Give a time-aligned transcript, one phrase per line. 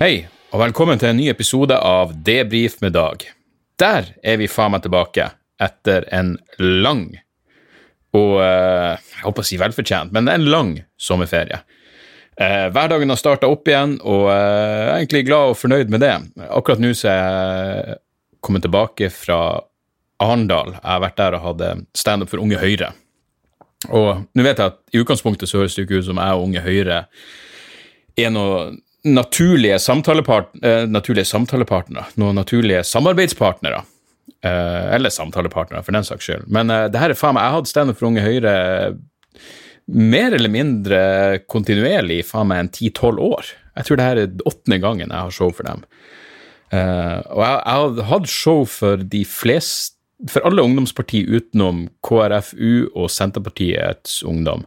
[0.00, 3.20] Hei, og velkommen til en ny episode av Debrif med Dag.
[3.76, 5.26] Der er vi faen meg tilbake
[5.60, 7.02] etter en lang
[8.16, 11.60] og jeg jeg på å si velfortjent, men en lang sommerferie.
[12.32, 16.06] Eh, hverdagen har starta opp igjen, og eh, jeg er egentlig glad og fornøyd med
[16.06, 16.16] det.
[16.48, 18.02] Akkurat nå så er jeg
[18.40, 19.42] kommet tilbake fra
[20.24, 20.78] Arendal.
[20.78, 22.94] Jeg har vært der og hadde standup for Unge Høyre.
[23.92, 26.48] Og nå vet jeg at i utgangspunktet så høres det ikke ut som jeg og
[26.48, 27.02] Unge Høyre
[28.16, 28.70] er noe
[29.06, 33.82] naturlige, samtalepart eh, naturlige samtalepartnere, noen naturlige samarbeidspartnere.
[34.40, 36.48] Eh, eller samtalepartnere, for den saks skyld.
[36.52, 38.54] Men eh, det her er faen meg Jeg hatt standup for Unge Høyre
[39.90, 41.00] mer eller mindre
[41.50, 43.50] kontinuerlig i faen meg en ti-tolv år.
[43.76, 45.82] Jeg tror det her er åttende gangen jeg har show for dem.
[46.70, 49.96] Eh, og jeg, jeg har hatt show for de fleste
[50.28, 54.66] for alle ungdomsparti utenom KrFU og Senterpartiets ungdom.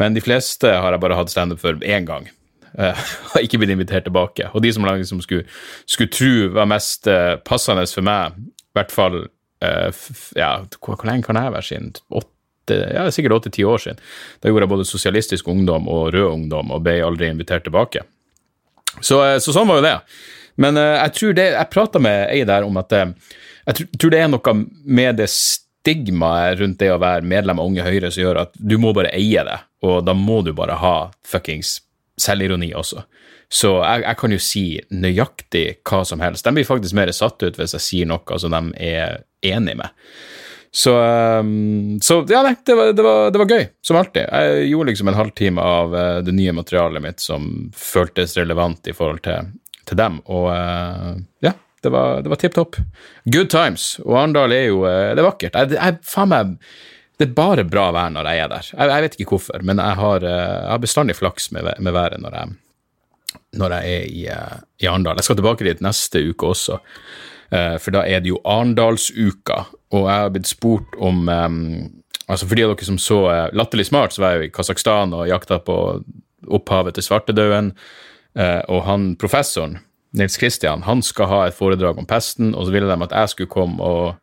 [0.00, 2.30] Men de fleste har jeg bare hatt standup for én gang.
[3.32, 4.50] Har ikke blitt invitert tilbake.
[4.52, 5.46] Og de som liksom skulle,
[5.88, 11.06] skulle tro var mest uh, passende for meg, i hvert fall uh, ja, hvor, hvor,
[11.08, 11.92] lenge kan jeg være siden?
[12.10, 14.02] Åtte, ja, sikkert åtte-ti år siden.
[14.42, 18.04] Da gjorde jeg både Sosialistisk Ungdom og Rød Ungdom og ble aldri invitert tilbake.
[19.00, 19.98] Så, så sånn var jo det.
[20.60, 24.30] Men jeg tror det, jeg prata med ei der om at jeg tror det er
[24.32, 24.54] noe
[24.88, 28.78] med det stigmaet rundt det å være medlem av Unge Høyre som gjør at du
[28.80, 30.96] må bare eie det, og da må du bare ha
[31.26, 31.76] fuckings
[32.20, 33.04] selvironi også.
[33.48, 36.46] Så jeg, jeg, kan jo si nøyaktig hva som helst.
[36.46, 39.94] De blir faktisk mer satt ut hvis jeg sier noe som de er enig med.
[40.76, 40.92] Så,
[41.40, 44.26] um, så ja, nei, det var, det, var, det var, gøy, som alltid.
[44.26, 48.92] Jeg gjorde liksom en halvtime av uh, det nye materialet mitt som føltes relevant i
[48.96, 49.54] forhold til,
[49.88, 51.14] til dem, og uh,
[51.46, 51.54] ja,
[51.86, 52.76] det var, det var tipp topp.
[53.24, 53.86] Good times.
[54.04, 55.56] Og Arendal er jo uh, Det er vakkert.
[55.56, 56.52] Jeg, jeg, faen meg
[57.16, 58.70] det er bare bra vær når jeg er der.
[58.72, 62.20] Jeg, jeg vet ikke hvorfor, men jeg har, jeg har bestandig flaks med, med været
[62.20, 62.50] når jeg,
[63.56, 64.24] når jeg er i,
[64.84, 65.16] i Arendal.
[65.16, 66.78] Jeg skal tilbake dit neste uke også,
[67.48, 69.62] for da er det jo Arendalsuka.
[69.96, 71.28] Og jeg har blitt spurt om
[72.26, 73.20] altså For de av dere som så
[73.54, 75.76] Latterlig smart, så var jeg jo i Kasakhstan og jakta på
[76.58, 77.70] opphavet til svartedauden.
[78.68, 79.78] Og han professoren,
[80.16, 83.32] Nils Kristian, han skal ha et foredrag om pesten, og så ville de at jeg
[83.32, 84.18] skulle komme og,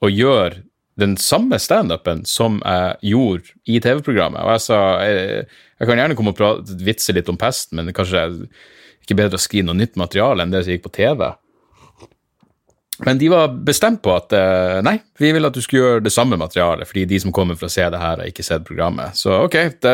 [0.00, 0.62] og gjøre
[1.00, 4.40] den samme standupen som jeg gjorde i TV-programmet.
[4.42, 5.46] Og jeg sa jeg,
[5.76, 8.28] jeg, kan gjerne komme og prate, vitse litt om pesten, men kanskje
[9.04, 11.28] ikke bedre å skrive noe nytt materiale enn det som gikk på TV.
[13.04, 16.12] Men de var bestemt på at eh, nei, vi vil at du skal gjøre det
[16.14, 19.18] samme materialet, fordi de som kommer for å se det her, har ikke sett programmet.
[19.20, 19.92] Så ok, det,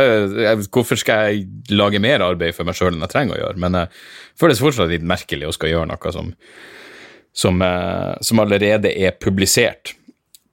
[0.70, 3.62] hvorfor skal jeg lage mer arbeid for meg sjøl enn jeg trenger å gjøre?
[3.64, 4.04] Men det uh,
[4.38, 6.30] føles fortsatt litt merkelig å skal gjøre noe som,
[7.42, 7.66] som,
[8.22, 9.96] som allerede er publisert.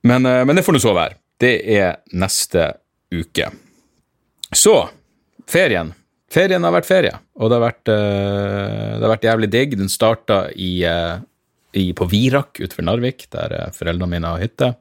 [0.07, 1.17] Men, uh, men det får nå så være.
[1.39, 2.67] Det er neste
[3.15, 3.49] uke.
[4.55, 4.75] Så,
[5.49, 5.93] ferien.
[6.29, 9.71] Ferien har vært ferie, og det har vært, det har vært jævlig digg.
[9.79, 10.83] Den starta i
[11.71, 14.73] i, på Virak utenfor Narvik, der eh, foreldrene mine har hytte.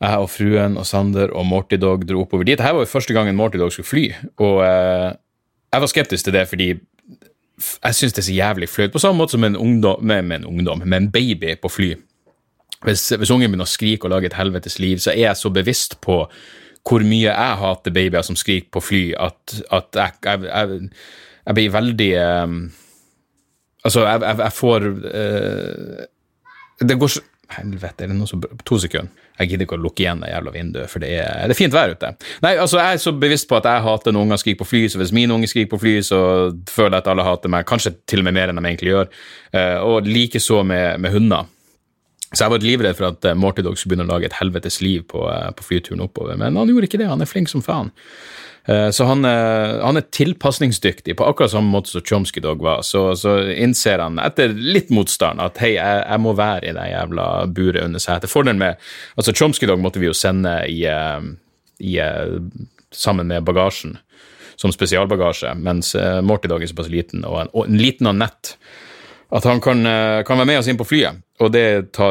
[0.00, 2.56] Jeg og fruen og Sander og Morty Dog dro oppover dit.
[2.56, 4.06] Dette var jo første gangen Morty Dog skulle fly,
[4.40, 5.10] og eh,
[5.70, 6.70] jeg var skeptisk til det fordi
[7.60, 8.92] jeg syns det er så jævlig flaut.
[8.94, 11.90] På samme måte som en ungdom, med, med en ungdom, med en baby på fly.
[12.84, 15.52] Hvis, hvis ungen begynner å skrike og lage et helvetes liv, så er jeg så
[15.52, 16.22] bevisst på
[16.88, 20.78] hvor mye jeg hater babyer som skriker på fly, at, at jeg, jeg, jeg,
[21.44, 22.12] jeg, blir veldig
[22.44, 22.62] um,
[23.84, 26.00] Altså, jeg, får uh,
[26.84, 29.10] Det går så Helvete, er det noe som To sekunder.
[29.40, 31.74] Jeg gidder ikke å lukke igjen det jævla vinduet, for det er, det er, fint
[31.74, 32.10] vær ute.
[32.44, 34.82] Nei, altså, jeg er så bevisst på at jeg hater når unger skriker på fly,
[34.92, 36.20] så hvis mine unger skriker på fly, så
[36.70, 39.10] føler jeg at alle hater meg, kanskje til og med mer enn de egentlig gjør.
[39.56, 41.48] Uh, og likeså med, med hunder.
[42.30, 44.78] Så jeg var livredd for at uh, Morty Dog skulle begynne å lage et helvetes
[44.84, 47.10] liv på, uh, på flyturen oppover, men han gjorde ikke det.
[47.10, 47.90] Han er flink som faen.
[48.64, 52.82] Eh, så han, eh, han, er tilpasningsdyktig på akkurat samme måte som Chomsky Dog var.
[52.86, 56.90] Så, så innser han etter litt motstand at hei, jeg, jeg må være i det
[56.92, 57.26] jævla
[57.56, 58.32] buret under setet.
[58.32, 58.78] Fordelen med
[59.16, 61.32] altså Chomsky Dog måtte vi jo sende i, eh,
[61.80, 61.96] i,
[62.92, 63.96] sammen med bagasjen
[64.60, 68.58] som spesialbagasje, mens Morty Dog er såpass liten, og en, og en liten Anette
[69.30, 69.84] at han kan,
[70.26, 71.20] kan, være med oss inn på flyet.
[71.40, 71.62] Og det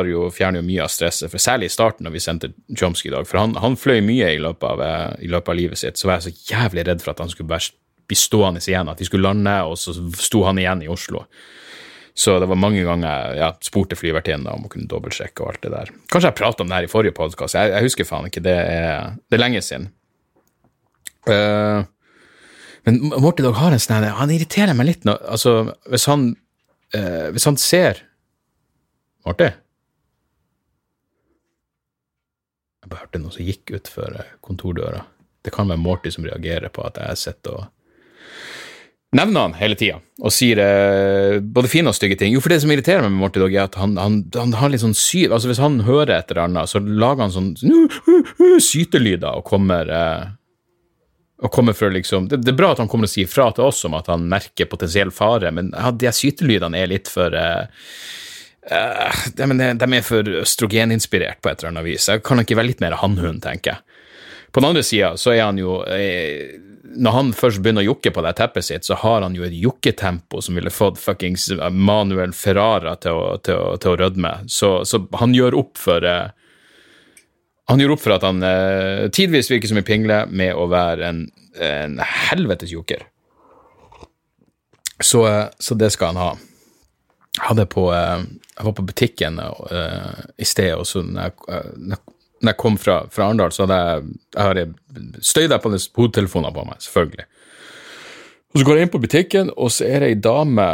[0.10, 3.13] jo, fjerner jo mye av stresset, for særlig i starten når vi sendte Chomsky i
[3.13, 3.27] dag.
[3.30, 6.10] For han, han fløy mye i løpet, av, eh, i løpet, av, livet sitt, så
[6.10, 7.60] var jeg så jævlig redd for at han skulle
[8.10, 8.89] bli stående igjen.
[8.89, 11.25] At vi skulle lande, og så sto han igjen i Oslo.
[12.19, 15.62] Så det var mange ganger jeg ja, spurte flyvertinnen om å kunne dobbeltsjekke og alt
[15.63, 15.92] det der.
[16.12, 18.44] Kanskje jeg prata om det her i forrige podkast, jeg, jeg, husker faen ikke.
[18.44, 19.88] Det er, det er lenge siden.
[21.30, 21.86] Uh,
[22.88, 25.13] men Morty Dog har en sånn Han irriterer meg litt nå.
[25.30, 26.31] Altså, hvis han,
[26.95, 28.06] uh, hvis han ser
[29.27, 29.50] Artig.
[32.80, 34.15] Jeg bare hørte noe som gikk utfor
[34.45, 35.03] kontordøra.
[35.44, 37.68] Det kan være Morty som reagerer på at jeg sitter og
[39.15, 42.33] nevner han hele tida og sier eh, både fine og stygge ting.
[42.36, 44.71] Jo, for det som irriterer meg med Morty Dog, er at han, han, han har
[44.71, 47.53] litt sånn syv Altså, hvis han hører et eller annet, så lager han sånn
[48.69, 50.27] sytelyder og kommer eh,
[51.39, 53.69] og kommer for liksom det, det, er bra at han kommer og sier fra til
[53.69, 57.68] oss om at han merker potensiell fare, men ja, de sytelydene er litt for uh,
[58.71, 59.47] uh, de,
[59.80, 62.09] de, er for østrogeninspirert på et eller annet vis.
[62.12, 63.86] Jeg kan ikke være litt mer hannhund, tenker jeg.
[64.51, 66.57] På den andre sida så er han jo eh,
[66.89, 69.53] Når han først begynner å jokke på det teppet sitt, så har han jo et
[69.53, 74.31] jokketempo som ville fått fuckings Manuel Ferrara til å, til å, til å rødme.
[74.50, 76.33] Så, så, han gjør opp for eh,
[77.69, 81.06] han gjør opp for at han eh, tidvis virker som en pingle med å være
[81.06, 81.24] en,
[81.62, 83.04] en helvetes joker.
[85.00, 86.30] Så, eh, så, det skal han ha.
[87.38, 88.24] Jeg, hadde på, eh,
[88.56, 92.00] jeg var på butikken uh, i sted, og så når jeg,
[92.42, 93.80] når jeg kom fra, fra Arendal, så hadde
[94.33, 97.27] jeg, jeg støyda på hodetelefoner på meg, selvfølgelig.
[98.50, 100.68] Og så går jeg inn på butikken, og så er det ei dame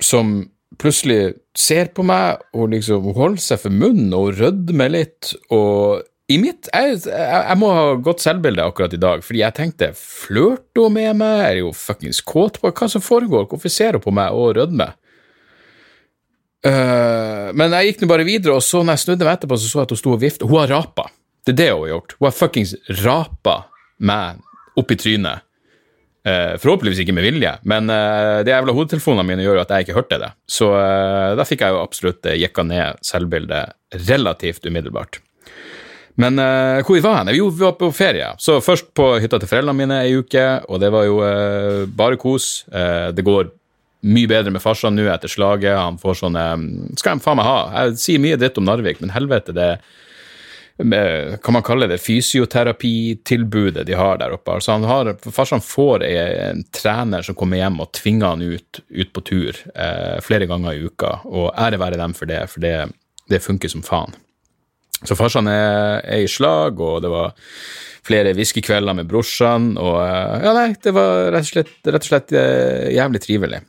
[0.00, 0.36] som
[0.80, 5.32] plutselig ser på meg og liksom holder seg for munnen og rødmer litt.
[5.54, 9.90] Og i mitt jeg, jeg, må ha godt selvbilde akkurat i dag, fordi jeg tenkte
[9.98, 14.04] flørter hun med meg, er hun fuckings kåt på hva som foregår, hvorfor ser hun
[14.04, 14.96] på meg og rødmer?
[16.64, 19.68] Uh, men jeg gikk nå bare videre, og så når jeg snudde meg etterpå, så
[19.68, 20.48] så jeg at hun sto og vifta.
[20.48, 21.10] Hun har rapa.
[21.44, 22.14] Det er det hun har gjort.
[22.16, 22.72] Hun har fuckings
[23.04, 23.56] rapa
[24.00, 24.40] meg
[24.80, 25.44] opp i trynet.
[26.24, 29.84] Uh, forhåpentligvis ikke med vilje, men uh, de jævla hodetelefonene mine gjør jo at jeg
[29.84, 30.30] ikke hørte det.
[30.48, 33.74] Så uh, da fikk jeg jo absolutt jekka ned selvbildet
[34.08, 35.20] relativt umiddelbart.
[36.16, 37.32] Men hvor vi var hen?
[37.34, 38.28] Jo, vi var på ferie.
[38.38, 41.16] Så først på hytta til foreldrene mine ei uke, og det var jo
[41.90, 42.46] bare kos.
[42.70, 43.48] det går
[44.06, 45.74] mye bedre med farsan nå etter slaget.
[45.74, 46.44] Han får sånne
[47.00, 47.58] Skal han faen meg ha?
[47.74, 49.68] Jeg sier mye dritt om Narvik, men helvete, det
[50.76, 54.56] kan man kalle det fysioterapitilbudet de har der oppe.
[54.56, 59.12] Altså han har, Farsan får en trener som kommer hjem og tvinger han ut, ut
[59.14, 62.74] på tur eh, flere ganger i uka, og ære være dem for det, for det,
[63.30, 64.16] det funker som faen.
[65.04, 67.34] Så farsan er, er, i slag, og det var
[68.04, 72.08] flere whiskykvelder med brorsan, og eh, ja, nei, det var rett og slett, rett og
[72.08, 73.62] slett eh, jævlig trivelig.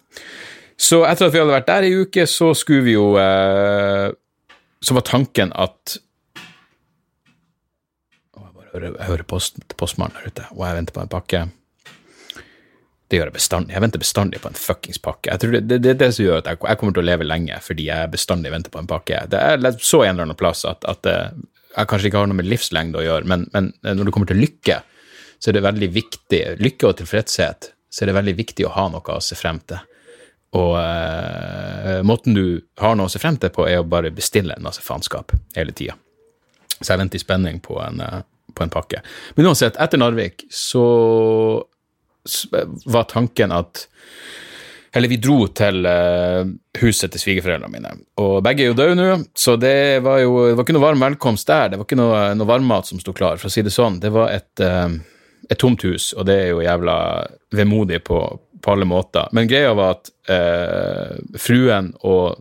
[0.75, 4.09] Så etter at vi hadde vært der ei uke, så skulle vi jo eh,
[4.83, 5.95] Så var tanken at
[8.81, 11.45] hører post, postmannen der ute, og jeg venter på en pakke.
[13.05, 13.75] Det gjør jeg bestandig.
[13.75, 15.29] Jeg venter bestandig på en fuckings pakke.
[15.29, 17.09] Jeg tror det, det, det, er det som gjør at jeg, jeg, kommer til å
[17.09, 19.19] leve lenge, fordi jeg bestandig venter på en pakke.
[19.29, 21.35] Det er så en eller annen plass at, at eh,
[21.75, 24.41] jeg kanskje ikke har noe med livslengde å gjøre, men, men, når det kommer til
[24.41, 24.79] lykke,
[25.37, 28.87] så er det veldig viktig, lykke og tilfredshet, så er det veldig viktig å ha
[28.93, 29.81] noe å se frem til.
[30.55, 32.45] Og uh, måten du
[32.79, 35.75] har noe å se frem til på, er å bare bestille en masse faenskap hele
[35.75, 35.97] tida.
[36.79, 38.21] Så jeg venter i spenning på en, uh,
[38.55, 39.01] på en pakke.
[39.35, 40.85] Men uansett, etter Narvik så
[42.85, 43.87] var tanken at
[44.95, 46.47] Eller vi dro til uh,
[46.79, 47.89] huset til svigerforeldrene mine.
[48.23, 51.03] Og begge er jo døde nå, så det var jo det var ikke noe varm
[51.03, 51.73] velkomst der.
[51.73, 53.97] Det var ikke noe, noe varmmat som sto klar, for å si det sånn.
[53.99, 54.87] Det var et, uh,
[55.51, 56.95] et tomt hus, og det er jo jævla
[57.59, 58.21] vemodig på,
[58.63, 59.27] på alle måter.
[59.35, 62.39] Men greia var at eh, fruen og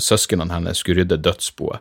[0.00, 1.80] søsknene hennes skulle rydde dødsboet.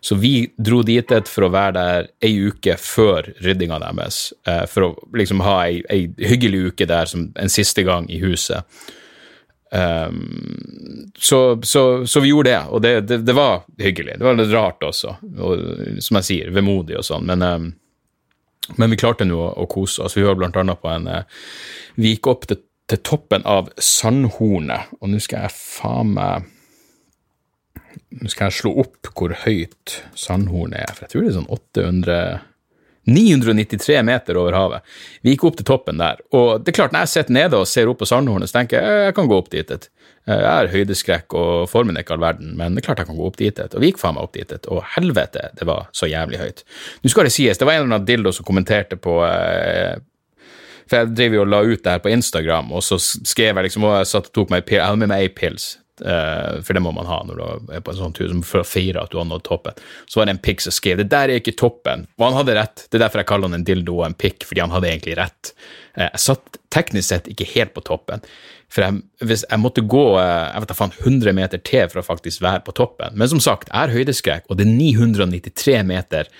[0.00, 4.86] Så vi dro dit for å være der ei uke før ryddinga deres, eh, for
[4.86, 8.62] å liksom ha ei, ei, hyggelig uke der som en siste gang i huset.
[9.70, 14.16] Um, så, så, så, vi gjorde det, og det, det, det, var hyggelig.
[14.16, 15.66] Det var litt rart også, og,
[16.00, 17.66] som jeg sier, vemodig og sånn, men, um,
[18.78, 20.16] men vi klarte nå å, å, kose oss.
[20.16, 21.50] Vi var blant annet på en uh,
[22.00, 26.48] Vi gikk opp til, til toppen av Sandhornet, og nå skal jeg faen meg
[28.18, 31.52] nå skal jeg slå opp hvor høyt Sandhornet er, for jeg tror det er sånn
[31.58, 32.20] 800
[33.08, 34.96] 993 meter over havet.
[35.24, 36.20] Vi gikk opp til toppen der.
[36.36, 38.82] Og det er klart, når jeg sitter nede og ser opp på Sandhornet, så tenker
[38.82, 39.88] jeg jeg kan gå opp dit.
[40.28, 43.16] Jeg har høydeskrekk og formen er ikke all verden, men det er klart jeg kan
[43.16, 43.62] gå opp dit.
[43.64, 44.68] Og vi gikk faen meg opp dit.
[44.68, 46.62] Og helvete, det var så jævlig høyt.
[47.00, 49.96] Nå skal det sies, det var en eller annen dildo som kommenterte på eh,
[50.88, 53.70] For jeg driver jo og la ut det her på Instagram, og så skrev jeg
[53.70, 56.82] liksom, og jeg satt og tok meg jeg hadde med meg ei pils for det
[56.84, 59.18] må man ha når du er på en sånn tur, for å feire at du
[59.20, 59.78] har nådd toppen.
[60.06, 62.58] Så var det en pikk som skrev det der er ikke toppen, og han hadde
[62.58, 62.84] rett.
[62.86, 65.18] Det er derfor jeg kaller han en dildo og en pikk, fordi han hadde egentlig
[65.18, 65.52] rett.
[65.96, 68.22] Uh, jeg satt teknisk sett ikke helt på toppen,
[68.68, 72.02] for jeg, hvis jeg måtte gå uh, jeg vet da faen, 100 meter til for
[72.02, 73.16] å faktisk være på toppen.
[73.18, 76.30] Men som sagt, jeg har høydeskrekk, og det er 993 meter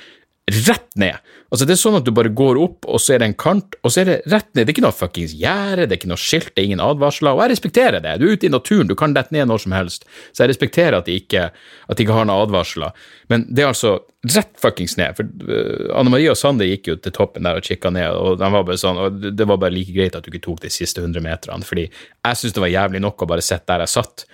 [0.48, 1.16] rett ned.
[1.48, 3.78] Altså, det er sånn at du bare går opp, og så er det en kant,
[3.80, 4.66] og så er det rett ned.
[4.66, 7.32] Det er ikke noe fuckings gjerde, det er ikke noe skilt, det er ingen advarsler,
[7.32, 8.18] og jeg respekterer det.
[8.20, 10.98] Du er ute i naturen, du kan dette ned når som helst, så jeg respekterer
[10.98, 13.08] at de ikke, at de ikke har noen advarsler.
[13.32, 13.94] Men det er altså
[14.34, 15.16] rett fuckings ned.
[15.16, 18.44] For uh, Anne Marie og Sander gikk jo til toppen der og kikka ned, og,
[18.44, 21.24] var sånn, og det var bare like greit at du ikke tok de siste 100
[21.24, 24.28] meterne, fordi jeg syns det var jævlig nok å bare sitte der jeg satt.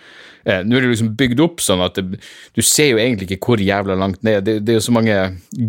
[0.45, 2.19] Eh, nå er det liksom bygd opp sånn at det,
[2.53, 4.43] du ser jo egentlig ikke hvor jævla langt ned.
[4.45, 5.17] Det, det er jo så mange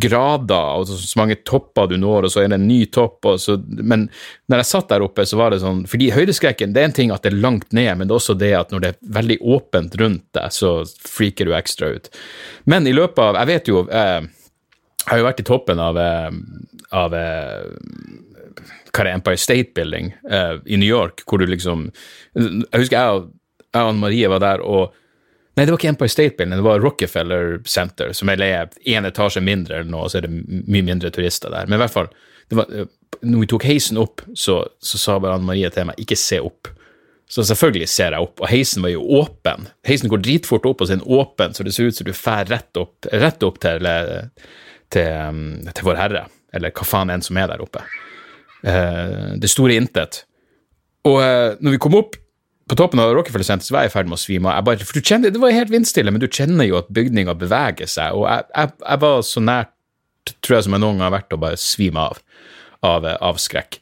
[0.04, 3.26] grader og så, så, mange topper du når, og så er det en ny topp.
[3.40, 4.10] Så, men
[4.48, 7.12] når jeg satt der oppe, så var det sånn Fordi høydeskrekken, det er en ting
[7.12, 9.40] at det er langt ned, men det er også det at når det er veldig
[9.42, 12.10] åpent rundt deg, så freaker du ekstra ut.
[12.66, 14.22] Men i løpet av Jeg vet jo eh,
[15.06, 16.32] Jeg har jo vært i toppen av, eh,
[16.92, 17.66] av eh,
[18.96, 21.90] hva er Empire State Building uh, i New York, hvor du liksom
[22.36, 23.34] Jeg husker jeg og
[23.76, 24.94] jeg og Marie var der, og
[25.56, 28.44] Nei, det var ikke Empire State Building, det var Rockefeller Center, som er
[28.84, 31.70] én etasje mindre eller noe, og så er det mye mindre turister der.
[31.70, 32.10] Men i hvert fall,
[32.52, 32.74] var,
[33.22, 36.42] når vi tok heisen opp, så, så sa bare Anne Marie til meg ikke se
[36.44, 36.72] opp.
[37.32, 39.70] Så selvfølgelig ser jeg opp, og heisen var jo åpen.
[39.88, 42.14] Heisen går dritfort opp, og så er den åpen, så det ser ut som du
[42.14, 43.90] drar rett opp, rett opp til,
[44.94, 45.40] til,
[45.72, 47.82] til Vår Herre, eller hva faen enn som er der oppe.
[48.66, 50.24] Eh, det store intet.
[51.06, 52.20] Og eh, når vi kom opp,
[52.70, 54.66] på toppen av Rockefeller Center var jeg i ferd med å svime av.
[54.66, 58.18] Det var helt vindstille, men du kjenner jo at bygninga beveger seg.
[58.18, 59.74] Og jeg, jeg, jeg, var så nært,
[60.42, 62.22] tror jeg, som jeg noen gang har vært, å bare svime av
[62.86, 63.80] av, av skrekk.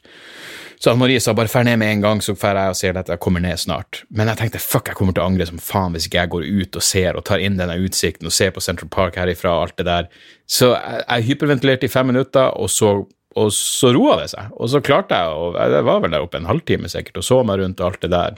[0.78, 2.98] Så Anne Marie sa bare fær ned med en gang, så drar jeg og ser
[3.00, 4.02] at jeg kommer ned snart.
[4.12, 6.44] Men jeg tenkte fuck, jeg kommer til å angre som faen hvis ikke jeg går
[6.44, 9.68] ut og ser og tar inn denne utsikten og ser på Central Park herifra og
[9.68, 10.10] alt det der.
[10.44, 12.92] Så jeg, jeg hyperventilerte i fem minutter, og så,
[13.34, 14.52] og roa det seg.
[14.58, 17.40] Og så klarte jeg, og jeg var vel der oppe en halvtime sikkert, og så
[17.48, 18.36] meg rundt og alt det der.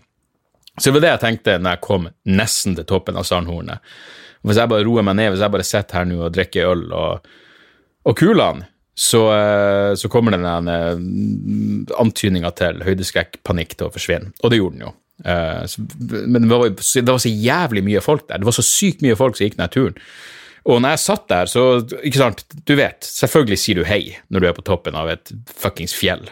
[0.76, 3.85] Så det var det jeg tenkte når jeg kom nesten til toppen av Sandhornet.
[4.47, 6.85] Hvis jeg bare roer meg ned, hvis jeg bare sitter her nå og drikker øl
[6.95, 7.30] og,
[8.06, 14.33] og kulene, så, eh, så, kommer den uh, antydninga til høydeskrekkpanikk til å forsvinne.
[14.40, 14.92] Og det gjorde den jo.
[15.21, 15.64] Uh,
[16.25, 18.40] men det var, det var, så jævlig mye folk der.
[18.40, 20.00] Det var så sykt mye folk som gikk ned turen.
[20.66, 21.64] Og når jeg satt der, så
[22.00, 25.35] Ikke sant, du vet, selvfølgelig sier du hei når du er på toppen av et
[25.52, 26.25] fuckings fjell.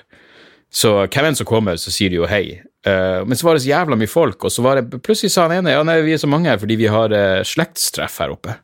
[0.74, 2.62] Så hvem enn som kommer, så sier du jo hei.
[2.84, 5.46] Uh, men så var det så jævla mye folk, og så var det plutselig sa
[5.46, 8.34] han ene ja, nei, vi er så mange her fordi vi har uh, slektstreff her
[8.34, 8.58] oppe.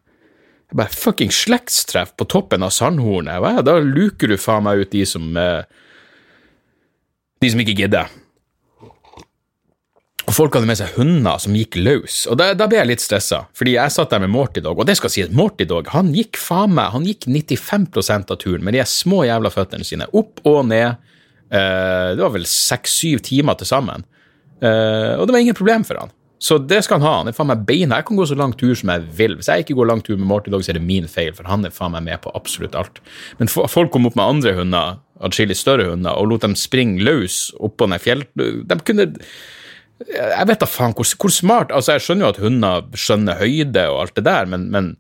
[0.71, 3.41] Jeg bare fucking slektstreff på toppen av Sandhornet.
[3.43, 3.57] Hva?
[3.65, 5.63] da luker du faen meg ut de som uh,
[7.41, 8.11] De som ikke gidder.
[10.29, 13.03] Og folk hadde med seg hunder som gikk løs, og da, da ble jeg litt
[13.03, 16.13] stressa, fordi jeg satt der med Morty Dog, og det skal sies, Morty Dog han
[16.15, 17.89] gikk faen meg, han gikk 95
[18.21, 21.01] av turen med de små jævla føttene sine, opp og ned
[21.51, 24.07] det var vel seks-syv timer til sammen.
[24.61, 26.13] Uh, og det var ingen problem for han.
[26.41, 27.15] Så det skal han ha.
[27.21, 27.99] Han er faen meg beina.
[28.01, 29.37] Jeg kan gå så lang tur som jeg vil.
[29.37, 31.49] Hvis jeg ikke går lang tur med Morty Dog, så er det min feil, for
[31.51, 33.03] han er faen meg med på absolutt alt.
[33.37, 37.51] Men folk kom opp med andre hunder, atskillig større hunder, og lot dem springe løs
[37.61, 38.25] oppå den fjell...
[38.41, 39.11] De kunne
[40.01, 43.85] Jeg vet da faen hvor, hvor, smart Altså, jeg skjønner jo at hunder skjønner høyde
[43.93, 44.95] og alt det der, men, men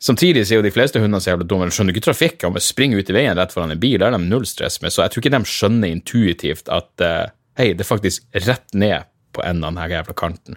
[0.00, 1.66] Samtidig så er jo de fleste hundene så jævla dumme.
[1.68, 2.44] De skjønner ikke trafikk.
[2.48, 4.80] Om jeg springer ut i veien rett foran en bil, det er de null stress
[4.80, 4.94] med.
[4.94, 9.10] Så jeg tror ikke de skjønner intuitivt at uh, hei, det er faktisk rett ned
[9.36, 10.56] på enden av denne jævla kanten.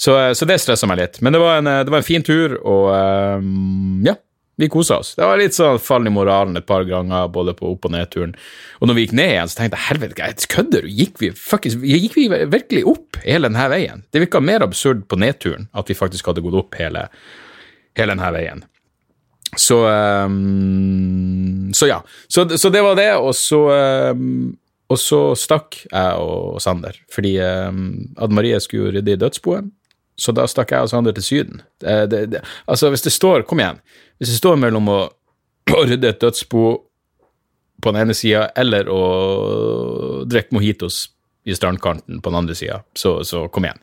[0.00, 1.20] Så, uh, så det stressa meg litt.
[1.20, 2.88] Men det var, en, uh, det var en, fin tur, og
[4.08, 4.16] ja,
[4.56, 5.12] vi kosa oss.
[5.20, 8.32] Det var litt sånn fall i moralen et par ganger, både på opp- og nedturen.
[8.80, 10.96] Og når vi gikk ned igjen, så tenkte jeg helvete, kødder du?
[11.02, 14.04] Gikk vi, faktisk, gikk vi virkelig opp hele denne veien?
[14.08, 17.10] Det virka mer absurd på nedturen at vi faktisk hadde gått opp hele
[17.98, 18.64] hele denne veien.
[19.56, 22.00] Så um, Så ja.
[22.28, 23.62] Så, så, det var det, og så
[24.12, 24.56] um,
[24.92, 29.70] og så stakk jeg og Sander, fordi um, Ad Marie skulle rydde i dødsboet.
[30.20, 31.62] Så da stakk jeg og Sander til Syden.
[31.80, 33.80] Det, det, det, altså, hvis det står Kom igjen.
[34.20, 34.98] Hvis det står mellom å,
[35.72, 36.66] å rydde et dødsbo
[37.82, 39.00] på den ene sida, eller å
[40.28, 41.06] drikke mojitos
[41.48, 43.80] i strandkanten på den andre sida, så, så kom igjen.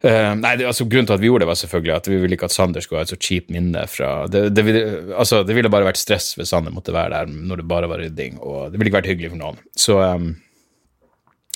[0.00, 2.36] Uh, nei, det, altså Grunnen til at vi gjorde det, var selvfølgelig at vi ville
[2.36, 4.64] ikke at Sander skulle ha et så cheap minne fra det, det,
[5.12, 8.00] altså, det ville bare vært stress hvis Sander måtte være der når det bare var
[8.00, 9.60] rydding, og det ville ikke vært hyggelig for noen.
[9.76, 10.30] Så, um,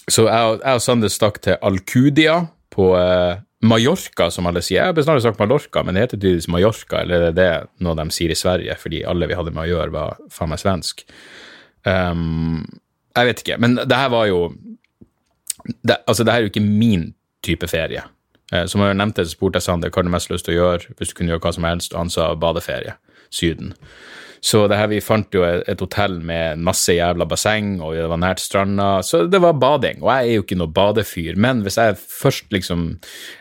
[0.05, 2.37] så jeg, jeg, og Sander stakk til Alcudia
[2.75, 4.83] på uh, Mallorca, som alle sier.
[4.83, 7.97] Jeg har bestandig sagt Mallorca, men det heter tydeligvis Mallorca, eller det er det noe
[7.97, 11.05] de sier i Sverige, fordi alle vi hadde med å gjøre, var faen meg svensk.
[11.89, 12.61] Um,
[13.15, 14.41] jeg vet ikke, men det her var jo
[15.65, 17.13] det, Altså, det her er jo ikke min
[17.45, 18.05] type ferie.
[18.53, 21.13] Eh, som jeg nevnte, spurte jeg Sander hva du mest lyst til å gjøre hvis
[21.13, 22.99] du kunne gjøre hva som helst, og han sa badeferie.
[23.35, 23.73] Syden.
[24.45, 28.21] Så det her, vi fant jo et hotell med masse jævla basseng, og det var
[28.21, 30.03] nært stranda, så det var bading.
[30.05, 32.83] Og jeg er jo ikke noe badefyr, men hvis jeg først liksom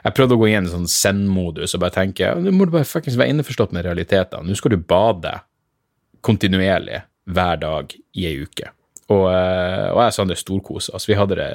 [0.06, 2.88] Jeg prøvde å gå i en sånn send-modus og bare tenke nå må du bare
[2.88, 4.48] fuckings være innforstått med realitetene.
[4.48, 5.36] Nå skal du bade
[6.24, 7.04] kontinuerlig
[7.36, 8.72] hver dag i ei uke.
[9.12, 11.10] Og, eh, og jeg og Sander storkosa oss.
[11.10, 11.52] Vi hadde det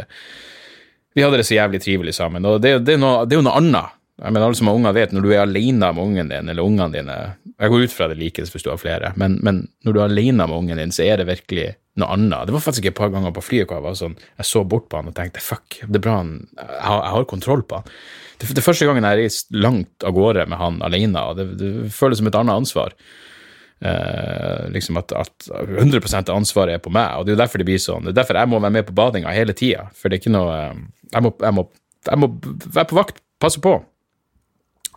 [1.15, 2.45] vi hadde det så jævlig trivelig sammen.
[2.47, 3.95] Og det, det, er, noe, det er jo noe annet.
[4.19, 6.67] Jeg mener, Alle som har unger, vet når du er alene med ungen din, eller
[6.67, 7.19] ungene dine
[7.59, 10.09] Jeg går ut fra det likes hvis du har flere, men, men, når du er
[10.09, 12.47] alene med ungen din, så er det virkelig noe annet.
[12.47, 14.89] Det var faktisk et par ganger på flyet hvor jeg var sånn, jeg så bort
[14.91, 17.95] på han og tenkte fuck, det er bra han, jeg jeg har kontroll på han.
[18.39, 21.49] Det, det første gangen jeg har reist langt av gårde med han alene, og det,
[21.59, 22.95] det føles som et annet ansvar.
[23.79, 27.63] Eh, liksom at, at 100 av ansvaret er på meg, og det er jo derfor
[27.63, 28.09] det blir sånn.
[28.09, 30.35] Det er derfor jeg må være med på badinga hele tida, for det er ikke
[30.35, 30.81] noe eh,
[31.13, 31.65] jeg må, jeg, må,
[32.09, 32.31] jeg må,
[32.65, 33.79] være på vakt, passe på.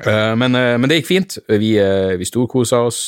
[0.01, 1.35] Uh, men, men, det gikk fint.
[1.45, 1.69] Vi,
[2.17, 3.03] vi storkosa oss.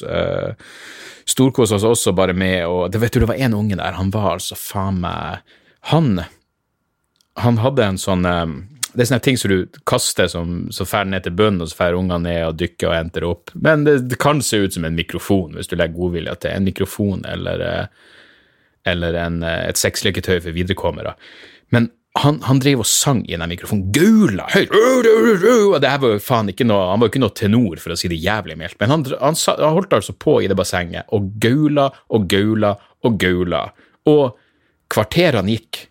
[1.27, 4.12] Storkosa oss også bare med og det, vet du, det var en unge der, han
[4.13, 5.42] var altså faen meg
[5.89, 6.20] Han
[7.42, 8.27] han hadde en sånn
[8.94, 11.80] Det er sånne ting som du kaster som så fer ned til bunnen, og så
[11.80, 13.54] fer ungene ned og dykker og henter opp.
[13.58, 16.54] Men det, det, kan se ut som en mikrofon, hvis du legger godvilja til.
[16.54, 17.66] En mikrofon eller,
[18.90, 21.16] eller en, et sexleketøy for viderekommere.
[21.74, 21.90] Men
[22.22, 23.88] han, han, drev og sang i den mikrofonen.
[23.94, 24.74] Gaula høyt!
[24.74, 27.96] Og det her var jo faen ikke noe, Han var jo ikke noe tenor, for
[27.96, 31.10] å si det jævlig mildt, men han, han, han, holdt altså på i det bassenget
[31.16, 33.64] og gaula og gaula og gaula.
[34.12, 34.38] Og
[34.94, 35.88] kvarterene gikk,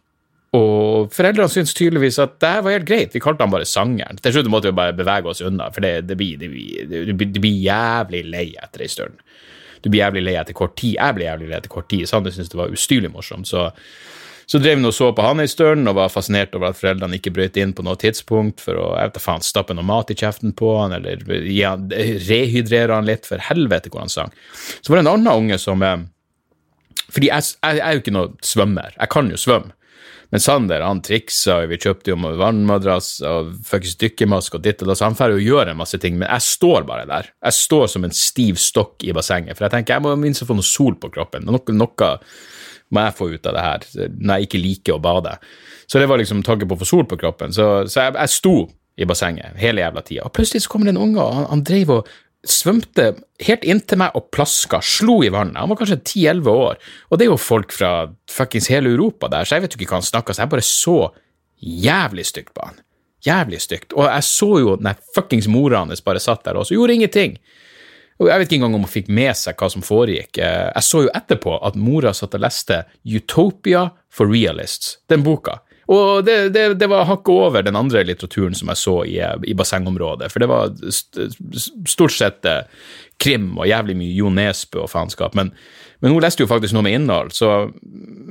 [0.52, 3.14] og foreldrene syntes tydeligvis at det var helt greit.
[3.14, 4.18] Vi kalte han bare sangeren.
[4.20, 8.26] Til slutt måtte vi bare bevege oss unna, for det, det, blir, det, blir, jævlig
[8.28, 9.22] lei etter ei stund.
[9.80, 10.98] Du blir jævlig lei etter kort tid.
[10.98, 12.04] Jeg blir jævlig lei etter kort tid.
[12.10, 13.70] Sander syntes det var ustyrlig morsomt, så
[14.52, 17.16] så drev han og så på han en stund og var fascinert over at foreldrene
[17.16, 20.10] ikke brøt inn på noe tidspunkt for å jeg vet da faen, stappe noe mat
[20.12, 24.34] i kjeften på han, eller ja, rehydrere han litt, for helvete hvor han sang.
[24.82, 26.02] Så var det en annen unge som eh,
[27.12, 29.76] Fordi jeg, jeg, jeg er jo ikke noe svømmer, jeg kan jo svømme.
[30.32, 34.96] Men Sander han triksa, vi kjøpte jo vannmadrass og fuckings dykkermaske og ditt og da,
[34.96, 37.28] så han får jo gjøre en masse ting, men jeg står bare der.
[37.44, 40.56] Jeg står som en stiv stokk i bassenget, for jeg tenker jeg må minst få
[40.56, 41.44] noe sol på kroppen.
[41.44, 42.08] Noe, noe
[42.92, 45.36] må jeg få ut av det her, når jeg ikke liker å bade.
[45.84, 47.52] Så det var liksom tanken på å få sol på kroppen.
[47.52, 48.56] Så, så jeg, jeg, sto
[48.96, 50.24] i bassenget hele jævla tida.
[50.28, 52.12] Og plutselig så kommer det en unge, og han, han drev og
[52.48, 53.12] svømte
[53.46, 55.60] helt inntil meg og plaska, slo i vannet.
[55.62, 57.92] Han var kanskje 10-11 år, og det er jo folk fra
[58.30, 60.66] fuckings hele Europa der, så jeg vet jo ikke hva han snakka, så jeg bare
[60.66, 60.96] så
[61.62, 62.80] jævlig stygt på han.
[63.22, 63.92] Jævlig stygt.
[63.94, 67.36] Og jeg så jo den fuckings mora hans bare satt der og gjorde ingenting.
[68.18, 70.38] Og Jeg vet ikke engang om hun fikk med seg hva som foregikk.
[70.38, 75.58] Eh, jeg så jo etterpå at mora satt og leste Utopia for Realists, den boka.
[75.90, 79.18] Og det, det, det var hakket over den andre litteraturen som jeg så i,
[79.50, 81.26] i bassengområdet, for det var st
[81.90, 82.62] stort sett eh,
[83.22, 85.34] krim og jævlig mye Jo Nesbø og faenskap.
[85.38, 85.50] Men
[86.02, 87.70] men hun leste jo faktisk noe med innhold, så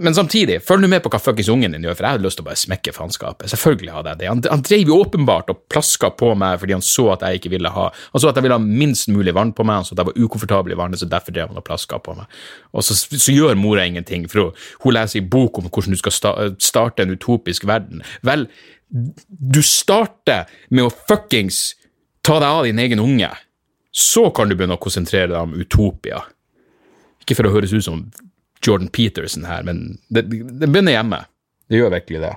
[0.01, 2.39] Men samtidig, følg nå med på hva fuckings ungen din gjør, for jeg hadde lyst
[2.39, 3.51] til å bare smekke faenskapet.
[3.51, 4.29] Selvfølgelig hadde jeg det.
[4.31, 7.51] Han, han drev jo åpenbart og plaska på meg fordi han så at jeg ikke
[7.53, 9.93] ville ha Han så at jeg ville ha minst mulig vann på meg, han så
[9.93, 12.41] at jeg var ukomfortabel i vannet, så derfor drev han og plaska på meg.
[12.73, 16.01] Og så, så gjør mora ingenting, for hun, hun leser i bok om hvordan du
[16.01, 18.01] skal sta, starte en utopisk verden.
[18.25, 18.47] Vel,
[18.89, 21.75] du starter med å fuckings
[22.25, 23.29] ta deg av din egen unge.
[23.91, 26.25] Så kan du begynne å konsentrere deg om utopia.
[27.21, 28.05] Ikke for å høres ut som
[28.65, 31.23] Jordan Peterson her, men det, det begynner hjemme.
[31.71, 32.33] Det gjør virkelig det.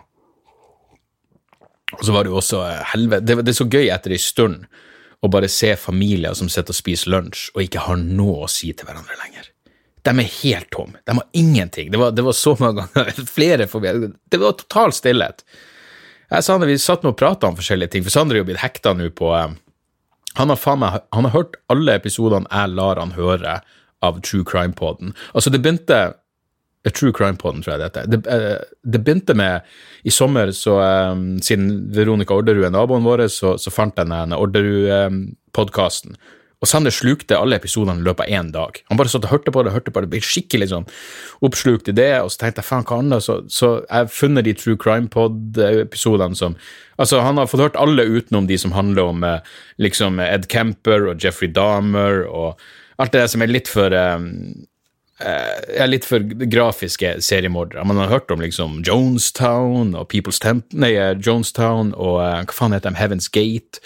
[1.98, 4.20] Og så var det jo også eh, helvete det, det, er så gøy etter ei
[4.20, 4.64] stund
[5.24, 8.72] å bare se familier som sitter og spiser lunsj og ikke har noe å si
[8.76, 9.50] til hverandre lenger.
[10.04, 11.00] De er helt tomme.
[11.08, 11.88] De har ingenting.
[11.92, 15.44] Det var, det var så mange ganger, flere forbi Det var total stillhet.
[16.32, 18.48] Jeg sa det, Vi satt med og prata om forskjellige ting, for Sander er jo
[18.48, 19.54] blitt hekta nå på eh,
[20.34, 23.60] han har, faen meg, han har hørt alle episodene jeg lar han høre
[24.02, 25.14] av True Crime-poden.
[25.32, 25.98] Altså, det begynte
[26.84, 28.10] eh, True Crime-poden, tror jeg det heter.
[28.12, 29.64] Det, uh, det, begynte med
[30.04, 30.78] I sommer, så
[31.12, 36.18] um, siden Veronica Orderud er naboen vår, så, så fant jeg denne Orderud-podkasten.
[36.18, 36.32] Um,
[36.64, 38.78] og Sander slukte alle episodene i løpet av én dag.
[38.88, 40.86] Han bare satt og hørte på det, hørte på det, ble skikkelig sånn
[41.44, 43.24] oppslukt i det, og så tenkte jeg faen, hva annet?
[43.26, 46.56] Så, så jeg har funnet de True Crime Pod-episodene som
[46.94, 49.24] Altså, han har fått hørt alle utenom de som handler om
[49.82, 52.62] liksom Ed Kemper og Jeffrey Dahmer og
[52.98, 54.28] alt det der som er litt for um,
[55.22, 57.84] uh, litt for grafiske seriemordere.
[57.86, 62.54] Man har hørt om liksom Jonestown og People's Temp nei, eh, Jonestown og uh, hva
[62.54, 63.82] faen heter de, Heaven's Gate.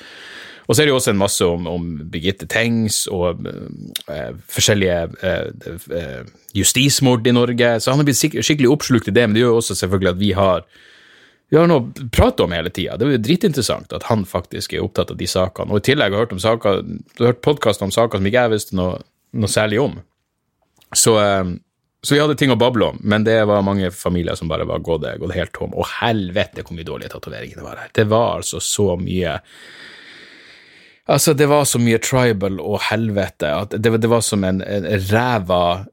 [0.68, 4.98] Og så er det jo også en masse om, om Birgitte Tengs og uh, forskjellige
[6.56, 7.78] justismord i Norge.
[7.80, 10.20] Så han har blitt skikkelig oppslukt i det, men det gjør jo også selvfølgelig at
[10.20, 10.68] vi har
[11.48, 12.98] vi har noe å prate om hele tida.
[12.98, 15.72] Det er jo dritinteressant at han faktisk er opptatt av de sakene.
[15.72, 16.90] Og i tillegg har jeg hørt,
[17.22, 18.98] hørt podkast om saker som ikke jeg visste noe,
[19.32, 19.96] noe særlig om.
[20.92, 21.54] Så, eh,
[22.04, 24.84] så, vi hadde ting å bable om, men det var mange familier som bare var
[24.84, 25.72] gått, gått helt tom.
[25.72, 27.94] Og helvete hvor mye dårlige tatoveringer det var her.
[27.96, 29.38] Det var altså så mye
[31.08, 34.84] Altså, det var så mye tribal og helvete at det, det var som en, en
[35.08, 35.86] ræva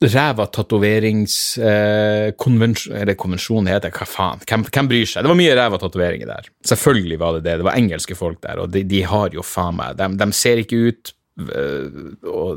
[0.00, 4.40] ræva tatoveringskonvensjon eh, Eller konvensjon heter det, hva faen?
[4.48, 5.24] Hvem, hvem, bryr seg?
[5.24, 6.44] Det var mye ræva tatoveringer der.
[6.66, 7.54] Selvfølgelig var det det.
[7.60, 10.56] Det var engelske folk der, og de, de har jo faen meg de, de, ser
[10.62, 11.02] ikke ut
[11.44, 12.56] uh,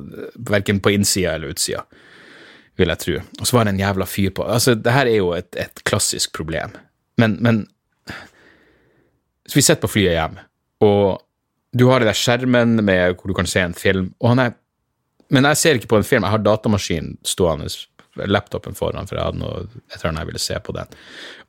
[0.53, 1.81] verken på innsida eller utsida,
[2.79, 3.15] vil jeg tro.
[3.39, 5.77] Og så var det en jævla fyr på Altså, det her er jo et, et
[5.83, 6.71] klassisk problem,
[7.19, 7.55] men, men
[9.43, 10.39] Så vi sitter på flyet hjem,
[10.87, 11.19] og
[11.75, 14.51] du har den der skjermen med, hvor du kan se en film, og han er
[15.33, 16.25] men jeg ser ikke på en film.
[16.27, 17.69] Jeg har datamaskinen stående,
[18.29, 20.99] laptopen foran, for jeg hadde noe, jeg tror jeg ville se på den.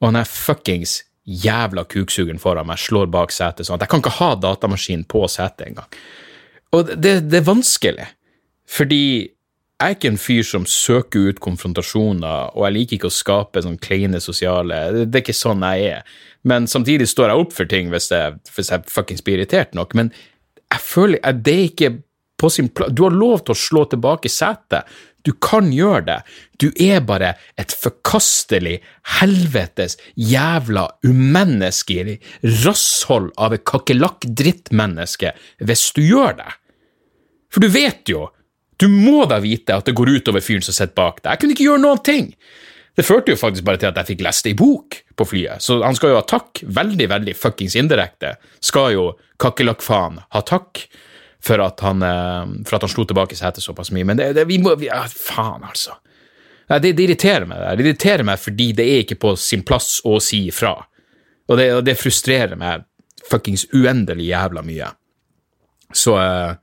[0.01, 4.03] Og han er fuckings jævla kuksugeren foran meg slår bak setet sånn at jeg kan
[4.03, 5.89] ikke ha datamaskinen på setet engang.
[6.75, 8.09] Og det, det, er vanskelig,
[8.69, 13.15] fordi jeg er ikke en fyr som søker ut konfrontasjoner, og jeg liker ikke å
[13.15, 16.17] skape sånn kleine sosiale Det er ikke sånn jeg er.
[16.45, 19.97] Men samtidig står jeg opp for ting hvis jeg, hvis jeg fuckings blir irritert nok.
[19.99, 20.13] Men
[20.73, 21.93] jeg føler det er ikke
[22.45, 22.93] på sin plass.
[22.93, 24.85] Du har lov til å slå tilbake setet.
[25.25, 26.17] Du kan gjøre det.
[26.61, 28.75] Du er bare et forkastelig,
[29.17, 32.19] helvetes, jævla umenneskelig
[32.67, 35.33] rasshold av et kakerlakk-drittmenneske
[35.65, 36.51] hvis du gjør det.
[37.49, 38.27] For du vet jo,
[38.77, 41.31] du må da vite at det går utover fyren som sitter bak deg.
[41.31, 42.31] Jeg kunne ikke gjøre noen ting.
[42.95, 45.81] Det førte jo faktisk bare til at jeg fikk lest ei bok på flyet, så
[45.81, 49.09] han skal jo ha takk, veldig, veldig fuckings indirekte, skal jo
[49.41, 50.85] kakerlakkfaen ha takk
[51.45, 54.07] for at han, eh, for at han slo tilbake setet såpass mye.
[54.09, 55.99] Men det, det vi må vi, ja, Faen, altså.
[56.69, 57.61] Det, det, irriterer meg.
[57.77, 60.73] Det irriterer meg fordi det er ikke på sin plass å si ifra.
[61.51, 62.87] Og det, det frustrerer meg
[63.29, 64.89] fuckings uendelig jævla mye.
[65.93, 66.55] Så, eh,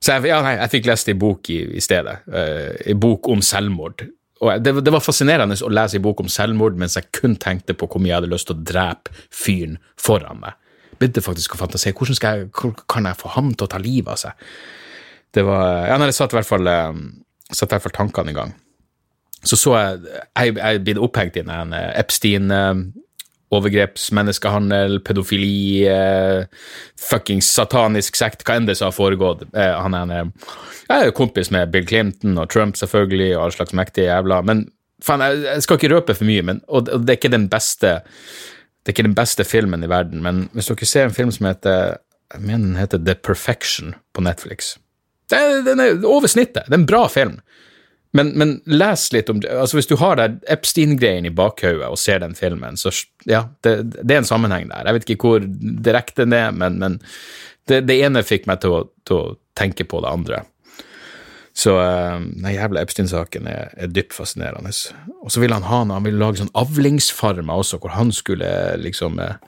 [0.00, 2.22] så jeg, ja, nei, jeg fikk lest ei bok i, i stedet.
[2.32, 4.06] Ei eh, bok om selvmord.
[4.40, 7.76] Og det, det, var fascinerende å lese ei bok om selvmord mens jeg kun tenkte
[7.76, 10.56] på hvor mye jeg hadde lyst til å drepe fyren foran meg
[11.00, 11.96] begynte faktisk å fantasere.
[11.96, 12.48] Hvordan jeg,
[12.90, 14.48] kan jeg få ham til å ta livet av seg?
[15.34, 17.02] Det var, ja, nei, jeg satte i hvert fall, eh,
[17.54, 18.56] satt fall tankene i gang.
[19.40, 20.00] Så så jeg
[20.36, 22.82] Jeg er blitt opphengt i en eh, Epstein eh,
[25.02, 26.44] pedofili, eh,
[26.98, 29.42] fuckings satanisk sekt, hva enn det som har foregått.
[29.54, 30.32] Eh, han er en
[30.90, 34.64] jeg er kompis med Bill Clinton og Trump, selvfølgelig, og all slags mektige jævla Men
[35.02, 37.48] faen, jeg, jeg, skal ikke røpe for mye, men, og, og det er ikke den
[37.50, 38.00] beste
[38.90, 41.46] det er ikke den beste filmen i verden, men hvis dere ser en film som
[41.46, 42.00] heter
[42.30, 44.76] jeg mener den heter The Perfection på Netflix
[45.30, 46.66] det, Den er over snittet.
[46.66, 47.38] Det er en bra film.
[48.12, 50.18] Men, men, les litt om altså Hvis du har
[50.50, 52.90] Epstein-greien i bakhodet og ser den filmen, så
[53.22, 54.88] ja, det, det, er en sammenheng der.
[54.88, 55.46] Jeg vet ikke hvor
[55.86, 56.98] direkte den er, men, men
[57.70, 60.42] det, det, ene fikk meg til å, til å tenke på det andre.
[61.56, 64.72] Så uh, den jævla Epstein-saken er, er, dypt fascinerende.
[65.20, 68.50] Og så ville han ha noe, han ville lage sånn avlingsfarmer også, hvor han skulle
[68.80, 69.38] liksom uh,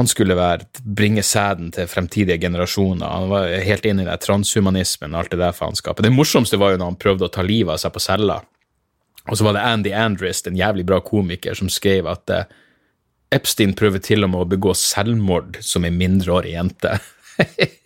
[0.00, 0.64] Han skulle være,
[0.96, 3.04] bringe sæden til fremtidige generasjoner.
[3.04, 6.06] Han var helt inne i det transhumanismen og alt det der faenskapet.
[6.06, 8.38] Det morsomste var jo når han prøvde å ta livet av seg på cella.
[9.28, 12.32] Og så var det Andy Andrist, en jævlig bra komiker, som skrev at
[13.30, 16.96] Epstein prøver til og med å begå selvmord som en mindreårig jente.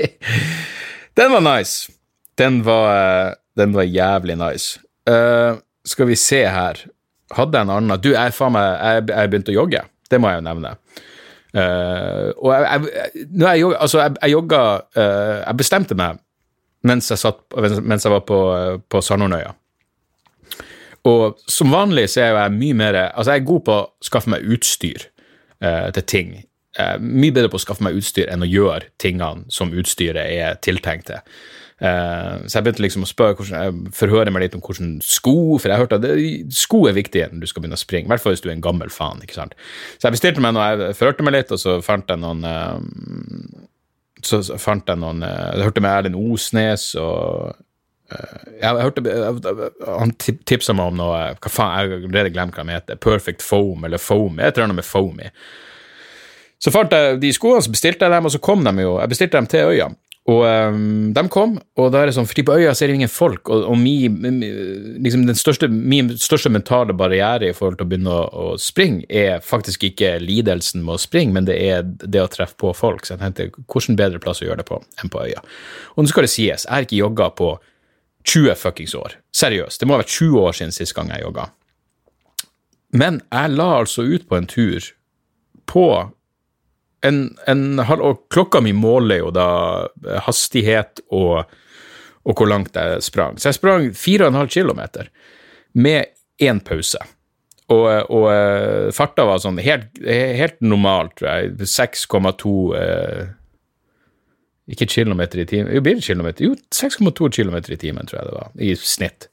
[1.19, 1.91] Den var nice.
[2.39, 4.81] Den var, den var jævlig nice.
[5.09, 6.79] Uh, skal vi se her
[7.35, 9.83] Hadde jeg en annen Du, jeg faen meg Jeg, jeg begynte å jogge.
[10.11, 10.71] Det må jeg jo nevne.
[11.55, 14.63] Uh, og jeg, jeg, jeg, jogga, altså jeg, jeg jogga
[14.99, 16.23] uh, Jeg bestemte meg
[16.85, 17.39] mens jeg, satt,
[17.81, 18.39] mens var på,
[18.93, 19.55] på Sandhornøya.
[21.09, 24.33] Og som vanlig så er jeg mye mer Altså, jeg er god på å skaffe
[24.35, 25.07] meg utstyr
[25.65, 26.35] uh, til ting.
[27.01, 31.09] mye bedre på å skaffe meg utstyr enn å gjøre tingene som utstyret er tiltenkt
[31.09, 31.25] til.
[31.83, 35.57] Uh, så jeg begynte liksom å spørre hvordan, jeg forhøre meg litt om hvordan sko
[35.59, 36.13] For jeg hørte at det,
[36.55, 38.55] sko er viktig når du skal begynne å springe, i hvert fall hvis du er
[38.55, 39.19] en gammel faen.
[39.27, 39.57] ikke sant?
[39.99, 42.79] Så jeg bestilte meg noe, jeg forhørte meg litt, og så fant jeg noen uh,
[44.23, 47.57] Så fant jeg noen uh, Jeg hørte med Erlend Osnes og
[48.61, 49.03] jeg hørte,
[49.89, 52.99] Han tipsa meg om noe Hva faen, jeg har allerede glemt hva de heter.
[53.01, 54.39] Perfect Foam eller Foam.
[54.39, 55.31] Jeg tror noe med foam i.
[56.63, 59.11] Så fant jeg de skoene, så bestilte jeg dem, og så kom de jo Jeg
[59.13, 59.89] bestilte dem til øya.
[60.25, 63.11] Og um, de kom, og da er det sånn, fordi på øya ser jeg ingen
[63.13, 64.31] folk, og, og mi, mi,
[65.05, 69.05] liksom den største, min største mentale barriere i forhold til å begynne å, å, springe,
[69.13, 73.05] er faktisk ikke lidelsen med å springe, men det er det å treffe på folk.
[73.05, 75.45] Så jeg tenkte, hvordan bedre plass å gjøre det på enn på øya?
[75.93, 77.53] Og nå skal det sies, jeg har ikke jogga på
[78.25, 79.19] 20 fuckings år.
[79.37, 79.83] Seriøst.
[79.83, 81.51] Det må ha vært 20 år siden sist gang jeg jogga.
[82.97, 84.89] Men jeg la altså ut på en tur
[85.69, 85.89] på
[87.05, 89.49] en, en, og klokka mi måler jo da
[90.27, 91.45] hastighet og,
[92.25, 93.39] og, hvor langt jeg sprang.
[93.39, 94.83] Så jeg sprang 4,5 km
[95.75, 97.01] med én pause.
[97.73, 101.55] Og, og, eh, farta var sånn helt, helt normal, tror jeg.
[101.65, 103.23] 6,2 eh,
[104.75, 106.45] Ikke kilometer i timen Jo, blir det kilometer?
[106.45, 109.31] Jo, 6,2 km i timen, tror jeg det var, i snitt.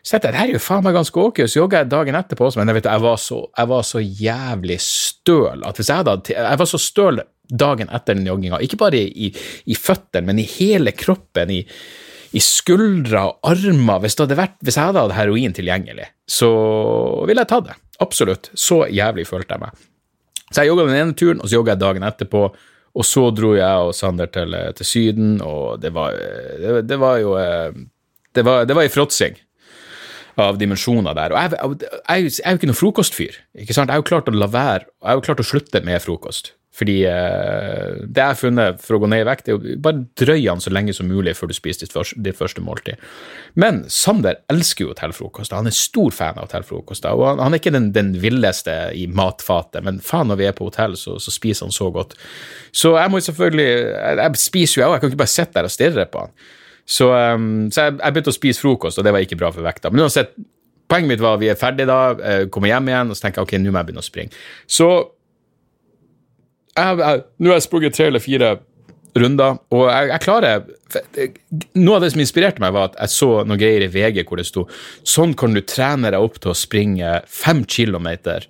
[0.00, 2.60] Jeg, det her er jo faen meg ganske ok, så jogga jeg dagen etterpå også,
[2.60, 6.32] men jeg, vet, jeg, var så, jeg var så jævlig støl at hvis jeg hadde
[6.32, 9.28] Jeg var så støl dagen etter den jogginga, ikke bare i,
[9.66, 11.60] i føttene, men i hele kroppen, i,
[12.32, 14.00] i skuldre og armer.
[14.04, 16.50] Hvis, vært, hvis, jeg hadde hatt heroin tilgjengelig, så
[17.26, 17.76] ville jeg tatt det.
[18.00, 18.52] Absolutt.
[18.54, 19.82] Så jævlig følte jeg meg.
[20.50, 22.46] Så jeg jogga den ene turen, og så jogga jeg dagen etterpå.
[22.90, 26.14] Og så dro jeg og Sander til, til Syden, og det var,
[26.62, 27.36] det, det var jo
[28.30, 29.34] Det var, det var i fråtsing
[30.42, 31.34] av dimensjoner der.
[31.34, 33.42] Og jeg, jeg, jeg, er jo ikke noen frokostfyr.
[33.64, 33.92] ikke sant?
[33.92, 36.54] Jeg er jo klart å la være, jeg er jo klart å slutte med frokost.
[36.80, 40.04] Fordi eh, det jeg har funnet for å gå ned i vekt, er jo bare
[40.20, 43.02] drøy den så lenge som mulig før du spiser ditt første, ditt første måltid.
[43.60, 45.58] Men Sander elsker jo hotellfrokoster.
[45.58, 47.18] Han er stor fan av hotellfrokoster.
[47.18, 50.56] Og han, han, er ikke den, den villeste i matfatet, men faen, når vi er
[50.56, 52.16] på hotell, så, så, spiser han så godt.
[52.72, 54.94] Så jeg må selvfølgelig Jeg, jeg spiser jo, jeg òg.
[54.94, 56.34] Jeg kan ikke bare sitte der og stirre på han.
[56.90, 59.66] Så, um, så jeg, jeg, begynte å spise frokost, og det var ikke bra for
[59.66, 59.92] vekta.
[59.92, 60.32] Men uansett,
[60.90, 63.40] poenget mitt var at vi er ferdige da, eh, kommer hjem igjen, og så tenker
[63.40, 64.40] jeg ok, nå må jeg begynne å springe.
[64.66, 64.88] Så
[66.74, 68.50] jeg, jeg, nå har jeg sprunget tre eller fire
[69.20, 70.66] runder, og jeg, jeg, klarer
[71.78, 74.40] Noe av det som inspirerte meg, var at jeg så noen greier i VG hvor
[74.40, 74.66] det sto
[75.06, 78.46] sånn kan du trene deg opp til å springe fem kilometer.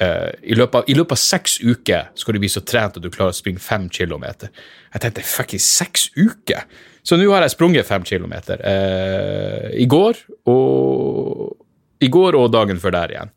[0.00, 3.04] Uh, i, løpet av, I løpet av seks uker skal du bli så trent at
[3.04, 4.50] du klarer å springe fem kilometer.
[4.90, 6.66] Jeg tenkte fuckings seks uker!
[7.02, 8.60] Så nå har jeg sprunget fem kilometer.
[8.60, 11.56] Eh, I går og
[12.00, 13.34] I går og dagen før der igjen.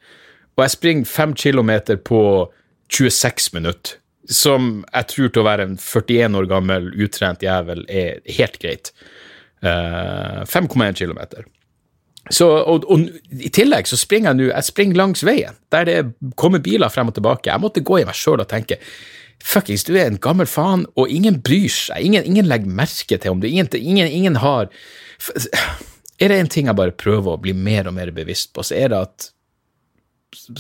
[0.56, 2.22] Og jeg springer fem kilometer på
[2.94, 4.00] 26 minutter
[4.30, 8.94] som jeg tror til å være en 41 år gammel utrent jævel er helt greit.
[9.64, 11.20] Eh, 5,1 km.
[12.32, 15.98] Så, og, og, I tillegg så springer jeg nå jeg springer langs veien, der det
[16.40, 17.52] kommer biler frem og tilbake.
[17.52, 18.80] Jeg måtte gå i meg sjøl og tenke
[19.44, 22.04] fuckings, du er en gammel faen, og ingen bryr seg.
[22.08, 24.72] Ingen, ingen legger merke til om du ingen, ingen, ingen har
[26.22, 28.76] Er det en ting jeg bare prøver å bli mer og mer bevisst på, så
[28.78, 29.30] er det at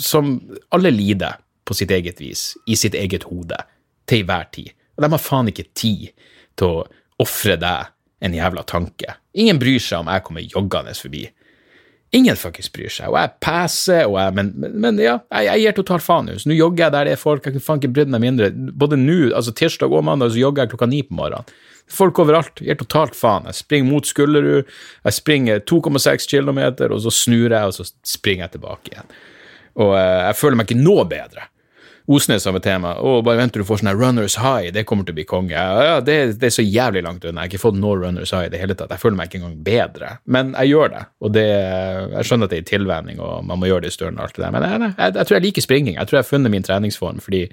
[0.02, 0.36] som
[0.76, 3.58] alle lider på sitt eget vis, i sitt eget hode,
[4.10, 4.74] til enhver tid.
[4.98, 6.10] Og de har faen ikke tid
[6.60, 6.84] til å
[7.24, 7.94] ofre deg
[8.24, 9.16] en jævla tanke.
[9.40, 11.24] Ingen bryr seg om jeg kommer joggende forbi.
[12.14, 13.10] Ingen fuckings bryr seg.
[13.10, 16.36] Og jeg passer, og jeg, men, men, men, ja, jeg, jeg gir totalt faen nå.
[16.38, 17.48] Så nå jogger jeg der det er folk.
[17.48, 18.50] Jeg kan faen ikke brydd meg mindre.
[18.54, 21.50] Både nå, altså tirsdag og mandag, så jogger jeg klokka ni på morgenen.
[21.94, 22.62] Folk overalt.
[22.62, 23.50] Gir totalt faen.
[23.50, 24.70] Jeg springer mot Skullerud.
[25.04, 29.18] Jeg springer 2,6 km, og så snur jeg, og så springer jeg tilbake igjen.
[29.82, 31.50] Og uh, jeg føler meg ikke noe bedre.
[32.12, 32.98] Osnes samme tema.
[33.00, 35.56] Å, bare vent til du får sånn runners high, det kommer til å bli konge.
[35.56, 37.46] Ja, det, det, er så jævlig langt unna.
[37.46, 38.92] Jeg har ikke fått noe runners high i det hele tatt.
[38.92, 40.10] Jeg føler meg ikke engang bedre.
[40.28, 41.48] Men jeg gjør det, og det,
[42.18, 44.42] jeg skjønner at det er tilvenning, og man må gjøre det i større enn alt.
[44.44, 46.00] Men jeg, jeg, jeg, tror jeg liker springing.
[46.00, 47.46] Jeg tror jeg har funnet min treningsform, fordi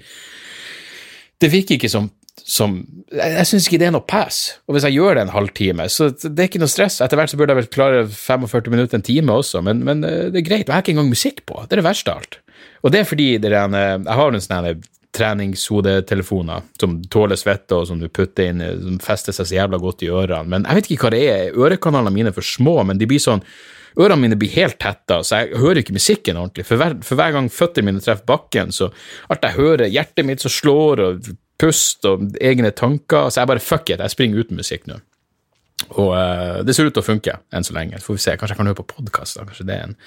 [1.41, 2.11] det virker ikke som
[2.47, 2.77] som
[3.11, 4.37] Jeg, jeg syns ikke det er noe pass.
[4.65, 7.01] Og hvis jeg gjør det en halvtime, så det er ikke noe stress.
[7.03, 10.29] Etter hvert så burde jeg vel klare 45 minutter, en time også, men, men eh,
[10.31, 10.63] det er greit.
[10.65, 11.59] Og jeg har ikke engang musikk på.
[11.65, 12.39] Det er det verste av alt.
[12.81, 17.75] Og det er fordi det er en, jeg har en sånn treningshodetelefoner som tåler svette,
[17.75, 20.47] og som du putter inn, som fester seg så jævla godt i ørene.
[20.53, 21.59] Men jeg vet ikke hva det er.
[21.59, 23.43] Ørekanalene mine er for små, men de blir sånn
[23.99, 26.63] Ørene mine blir helt tetta, så jeg hører ikke musikken ordentlig.
[26.63, 28.87] For hver, for hver gang føttene mine treffer bakken, så
[29.27, 31.27] alt jeg hører, hjertet mitt som slår, og
[31.59, 33.27] pust og egne tanker.
[33.27, 35.01] Så jeg bare fuck it, jeg springer uten musikk nå.
[35.97, 37.99] Og uh, det ser ut til å funke enn så lenge.
[37.99, 38.37] Så får vi se.
[38.39, 39.41] Kanskje jeg kan høre på podkast.
[39.41, 39.97] Kanskje det er en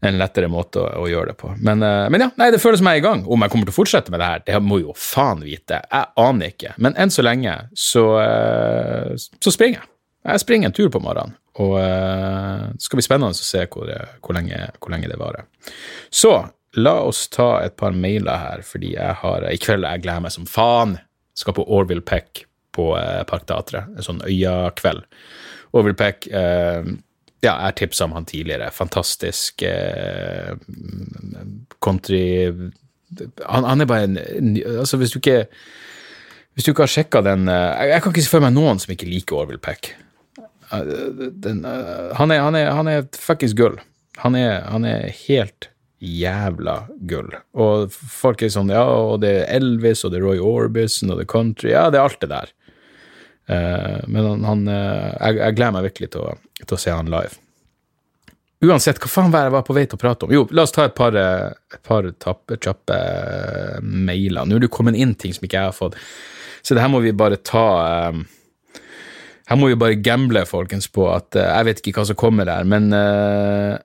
[0.00, 1.50] en lettere måte å, å gjøre det på.
[1.58, 3.24] Men, uh, men, ja, nei, det føles som jeg er i gang.
[3.26, 5.80] Om jeg kommer til å fortsette med det her, det må jo faen vite.
[5.82, 6.74] Jeg aner ikke.
[6.82, 9.90] Men enn så lenge så, uh, så springer jeg.
[10.28, 13.90] Jeg springer en tur på morgenen, og uh, det skal bli spennende å se hvor,
[14.20, 15.46] hvor, lenge, hvor lenge, det varer.
[16.10, 16.34] Så
[16.78, 20.34] la oss ta et par mailer her, fordi jeg har i kveld jeg gleder meg
[20.34, 20.98] som faen.
[21.38, 22.90] Skal på Orville Peck på
[23.30, 25.06] Parkteatret, en sånn Øya-kveld.
[25.76, 26.82] Orville Peck eh,
[27.44, 28.70] ja, jeg tipsa om han tidligere.
[28.74, 30.54] Fantastisk eh,
[31.84, 32.24] country
[33.46, 35.46] han, han, er bare en Altså, hvis du ikke
[36.52, 38.82] Hvis du ikke har sjekka den eh, jeg, jeg, kan ikke se for meg noen
[38.82, 39.92] som ikke liker Orville Peck.
[40.74, 40.92] Eh,
[41.30, 43.78] den, uh, han, er, han, er, han er fuckings gull.
[44.24, 45.70] Han er, han er helt
[46.02, 47.30] jævla gull.
[47.54, 51.20] Og folk er sånn Ja, og det er Elvis, og det er Roy Orbison, og
[51.20, 52.52] det er country Ja, det er alt det der.
[53.48, 56.34] Men han, han jeg, jeg, gleder meg virkelig til å
[56.66, 57.36] til å se han live.
[58.58, 60.32] Uansett, hva faen var jeg var på vei til å prate om?
[60.34, 64.48] Jo, la oss ta et par, eh, et par tappe, kjappe eh, mailer.
[64.48, 65.94] Nå er det kommet inn ting som ikke jeg har fått,
[66.66, 68.24] så det her må vi bare ta um,
[69.48, 72.48] Her må vi bare gamble, folkens, på at uh, Jeg vet ikke hva som kommer
[72.50, 73.78] der, men uh,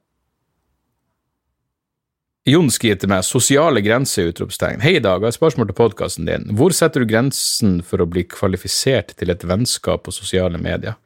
[2.50, 4.82] Jon skriver til meg 'sosiale grenser', utropstegn.
[4.84, 6.50] Hei, Dag, jeg har et spørsmål til podkasten din.
[6.58, 10.98] Hvor setter du grensen for å bli kvalifisert til et vennskap på sosiale medier?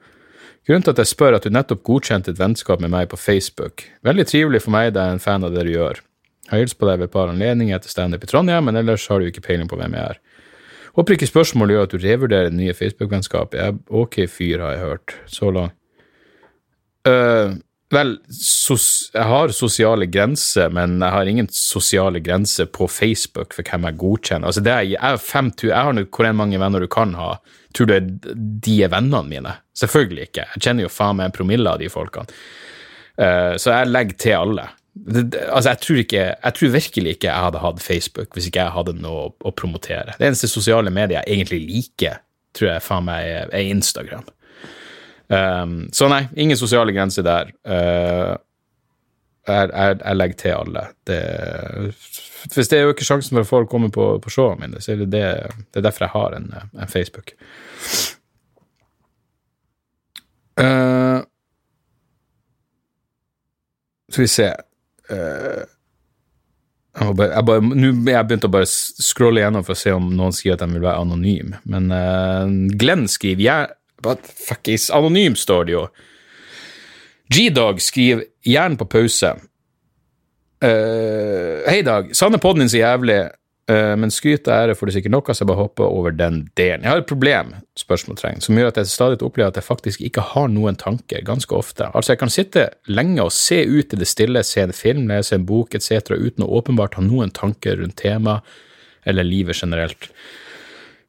[0.67, 3.85] Grunnen til at jeg spør, at du nettopp godkjente et vennskap med meg på Facebook.
[4.03, 6.01] Veldig trivelig for meg, da jeg er en fan av det du gjør.
[6.47, 9.05] Jeg har hilst på deg ved et par anledninger etter standup i Trondheim, men ellers
[9.07, 10.19] har du ikke peiling på hvem jeg er.
[10.97, 13.59] Håper ikke spørsmålet gjør at du revurderer det nye Facebook-vennskapet.
[13.59, 15.15] Jeg er ok fyr, har jeg hørt.
[15.31, 15.75] Så langt.
[17.07, 17.55] Uh,
[17.93, 23.63] vel, sos jeg har sosiale grenser, men jeg har ingen sosiale grenser på Facebook for
[23.63, 24.49] hvem jeg godkjenner.
[24.49, 27.37] Altså, er, jeg, har 5000, jeg har hvor mange venner du kan ha.
[27.77, 28.29] Tror du
[28.65, 29.53] de er vennene mine?
[29.77, 30.47] Selvfølgelig ikke.
[30.55, 32.25] Jeg kjenner jo faen meg en promille av de folkene.
[33.17, 34.67] Uh, så jeg legger til alle.
[34.97, 38.47] Det, det, altså, jeg tror, ikke, jeg tror, virkelig ikke jeg hadde hatt Facebook hvis
[38.49, 40.15] ikke jeg hadde noe å, å promotere.
[40.17, 42.17] Det eneste sosiale mediet jeg egentlig liker,
[42.57, 44.25] tror jeg faen meg er, er Instagram.
[45.27, 47.51] Um, så nei, ingen sosiale grenser der.
[47.67, 48.33] Uh,
[49.53, 50.83] jeg, jeg, jeg, legger til alle.
[51.07, 51.21] Det,
[52.53, 54.93] hvis det er jo ikke sjansen for at folk kommer på, på showene mine, så
[54.93, 55.23] er det, det,
[55.71, 57.33] det er derfor jeg har en, en Facebook.
[60.57, 61.21] Uh,
[64.09, 64.47] skal vi se
[65.13, 65.65] uh,
[66.97, 70.55] jeg, bare, nå, jeg begynte å bare scrolle gjennom for å se om noen sier
[70.55, 73.75] at de vil være anonym, men uh, Glenn skriver jeg,
[74.73, 75.87] is, anonym, står det jo.
[77.29, 79.35] G-Dog skriver 'jern på pause'.
[80.63, 82.15] Uh, Hei, Dag.
[82.15, 83.29] Sanne podden din så jævlig,
[83.71, 86.11] uh, men skryt og ære får du sikkert nok av, så jeg bare hopper over
[86.11, 86.81] den delen.
[86.81, 90.23] Jeg har et problem spørsmålstegn, som gjør at jeg stadig opplever at jeg faktisk ikke
[90.33, 91.91] har noen tanker, ganske ofte.
[91.93, 95.35] Altså, jeg kan sitte lenge og se ut i det stille, se en film, lese
[95.35, 98.41] en bok etc., uten å åpenbart ha noen tanker rundt temaet
[99.05, 100.09] eller livet generelt.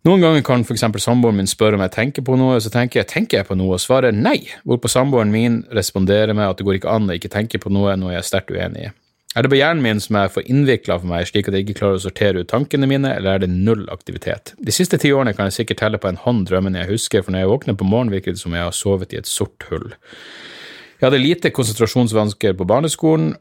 [0.06, 0.84] Noen ganger kan f.eks.
[1.02, 3.74] samboeren min spørre om jeg tenker på noe, så tenker jeg tenker jeg på noe,
[3.74, 7.32] og svarer nei, hvorpå samboeren min responderer med at det går ikke an å ikke
[7.32, 8.92] tenke på noe, noe jeg er sterkt uenig i.
[9.36, 11.80] Er det på hjernen min som er for innvikla for meg, slik at jeg ikke
[11.82, 14.54] klarer å sortere ut tankene mine, eller er det null aktivitet?
[14.62, 17.34] De siste ti årene kan jeg sikkert telle på en hånd drømmene jeg husker, for
[17.34, 19.90] når jeg våkner på morgenen, virker det som jeg har sovet i et sort hull.
[20.98, 23.34] Jeg hadde lite konsentrasjonsvansker på barneskolen,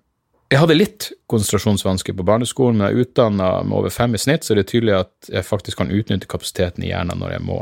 [0.47, 4.45] jeg hadde litt konsentrasjonsvansker på barneskolen, men jeg er utdanna med over fem i snitt,
[4.47, 7.57] så det er tydelig at jeg faktisk kan utnytte kapasiteten i hjernen når jeg må.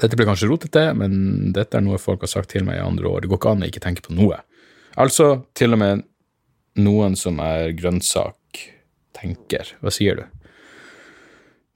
[0.00, 3.10] Dette blir kanskje rotete, men dette er noe folk har sagt til meg i andre
[3.10, 3.22] år.
[3.24, 4.40] Det går ikke an å ikke tenke på noe.
[4.96, 5.28] Altså
[5.58, 6.04] til og med
[6.80, 8.64] noen som er grønnsak,
[9.18, 9.74] tenker.
[9.82, 10.26] Hva sier du?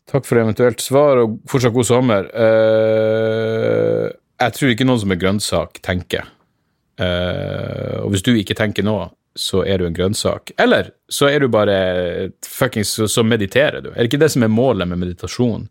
[0.08, 2.28] Takk for eventuelt svar, og fortsatt god sommer.
[2.32, 4.08] Uh,
[4.40, 6.30] jeg tror ikke noen som er grønnsak, tenker.
[7.00, 8.96] Uh, og hvis du ikke tenker nå,
[9.34, 10.52] så er du en grønnsak.
[10.60, 13.90] Eller så er du bare fuckings så, så, mediterer du.
[13.92, 15.66] Er det ikke det som er målet med meditasjon?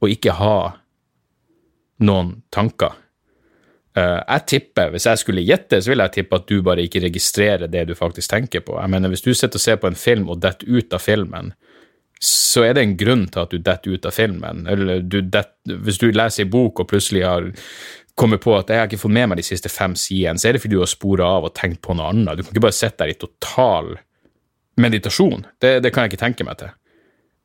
[0.00, 0.58] Å ikke ha
[2.04, 2.98] noen tanker.
[3.96, 7.00] Uh, jeg tipper, Hvis jeg skulle gjette, så ville jeg tippe at du bare ikke
[7.06, 8.76] registrerer det du faktisk tenker på.
[8.76, 11.54] Jeg mener, Hvis du sitter og ser på en film og detter ut av filmen,
[12.20, 14.66] så er det en grunn til at du detter ut av filmen.
[14.68, 17.48] Eller du det, hvis du leser en bok og plutselig har
[18.16, 20.56] kommer på at jeg har ikke fått med meg de siste fem sidene, så er
[20.56, 22.38] det fordi du har spora av og tenkt på noe annet.
[22.38, 23.92] Du kan ikke bare sitte der i total
[24.80, 25.44] meditasjon.
[25.60, 26.72] Det, det, kan jeg ikke tenke meg til.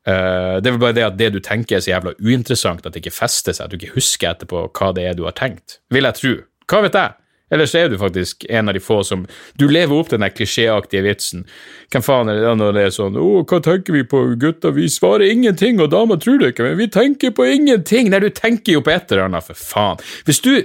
[0.08, 2.96] Uh, det er vel bare det at det du tenker er så jævla uinteressant at
[2.96, 5.80] det ikke fester seg, at du ikke husker etterpå hva det er du har tenkt.
[5.94, 6.34] Vil jeg tro.
[6.72, 7.21] Hva vet jeg?
[7.52, 9.26] Eller så er du faktisk en av de få som
[9.60, 11.44] Du lever opp den klisjéaktige vitsen.
[11.92, 14.72] Hvem faen er det når det er sånn 'Å, hva tenker vi på, gutta?
[14.72, 18.30] Vi svarer ingenting, og dama tror det ikke, men vi tenker på ingenting.' Nei, du
[18.30, 20.00] tenker jo på et eller annet, for faen.
[20.26, 20.64] Hvis du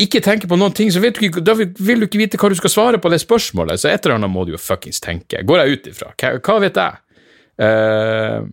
[0.00, 2.56] ikke tenker på noen ting, så du ikke, da vil du ikke vite hva du
[2.58, 5.44] skal svare på det spørsmålet, så et eller annet må du jo fuckings tenke.
[5.44, 6.12] Går jeg ut ifra?
[6.16, 6.92] Hva, hva vet jeg?
[7.62, 8.48] Uh,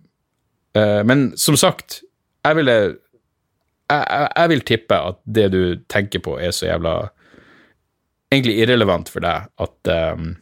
[0.77, 2.01] uh, men som sagt,
[2.45, 2.75] jeg ville
[3.89, 7.09] jeg, jeg, jeg vil tippe at det du tenker på, er så jævla
[8.31, 10.33] egentlig irrelevant for deg at, um,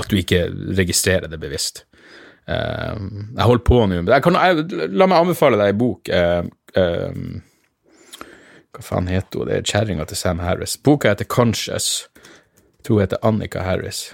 [0.00, 0.46] at du ikke
[0.78, 1.84] registrerer det bevisst.
[2.50, 4.36] Um, jeg holder på nå jeg kan,
[4.90, 6.10] La meg anbefale deg ei bok.
[6.74, 7.40] Um,
[8.70, 9.50] hva faen heter hun?
[9.50, 10.76] Det er kjerringa til Sam Harris.
[10.78, 12.08] Boka heter Conscious.
[12.16, 14.08] Jeg tror hun heter Annika Harris.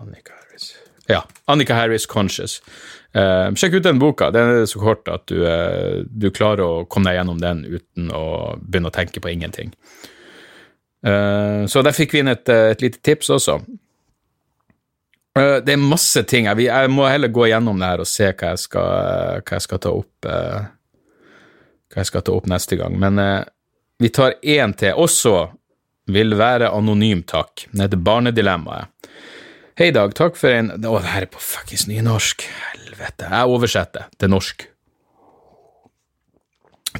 [0.00, 0.74] Annika Harris.
[1.08, 1.22] Ja.
[1.46, 2.58] Annika Harris Conscious.
[3.16, 4.30] Uh, sjekk ut den boka.
[4.34, 8.10] Den er så kort at du, uh, du, klarer å komme deg gjennom den uten
[8.12, 8.26] å
[8.60, 9.72] begynne å tenke på ingenting.
[11.70, 13.60] Så der fikk vi inn et, eh, et lite tips også.
[15.36, 16.48] Uh, det er masse ting.
[16.48, 19.82] Jeg, må heller gå gjennom det her og se hva jeg skal, hva jeg skal
[19.84, 22.96] ta opp Hva jeg skal ta opp neste gang.
[22.98, 23.20] Men
[24.02, 24.96] vi tar én til.
[24.96, 25.36] Også
[26.12, 27.66] vil være anonym, takk.
[27.72, 28.90] Den heter Barnedilemmaet.
[29.76, 30.14] Hei, Dag.
[30.16, 32.46] Takk for en Å, det her er på fuckings nynorsk.
[32.70, 33.28] Helvete.
[33.28, 34.64] Jeg oversetter til norsk.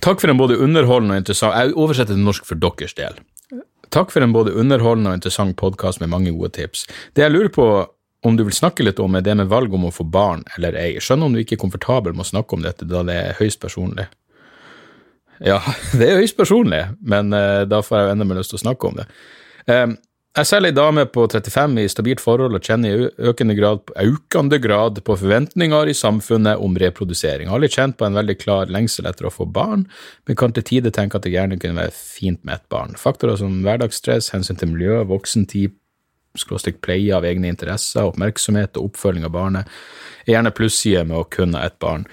[0.05, 3.17] Takk for en både underholdende og interessant Jeg oversetter til norsk for deres del.
[3.95, 6.87] Takk for en både underholdende og interessant podkast med mange gode tips.
[7.15, 7.67] Det jeg lurer på
[8.27, 10.75] om du vil snakke litt om, er det med valg om å få barn eller
[10.81, 10.97] ei.
[11.03, 13.61] Skjønner om du ikke er komfortabel med å snakke om dette, da det er høyst
[13.63, 14.09] personlig.
[15.45, 15.61] Ja,
[15.99, 18.91] det er høyst personlig, men uh, da får jeg enda mer lyst til å snakke
[18.91, 19.07] om det.
[19.71, 19.95] Um,
[20.37, 24.59] jeg selger ei dame på 35 i stabilt forhold og kjenner i økende grad, økende
[24.61, 27.47] grad på forventninger i samfunnet om reprodusering.
[27.47, 29.87] Jeg har aldri kjent på en veldig klar lengsel etter å få barn,
[30.29, 32.93] men kan til tider tenke at det gjerne kunne være fint med et barn.
[33.01, 35.73] Faktorer som hverdagsstress, hensyn til miljø, voksentid,
[36.37, 39.75] skråstrek pleie av egne interesser, oppmerksomhet og oppfølging av barnet,
[40.27, 42.05] er gjerne plussider med å kunne et barn.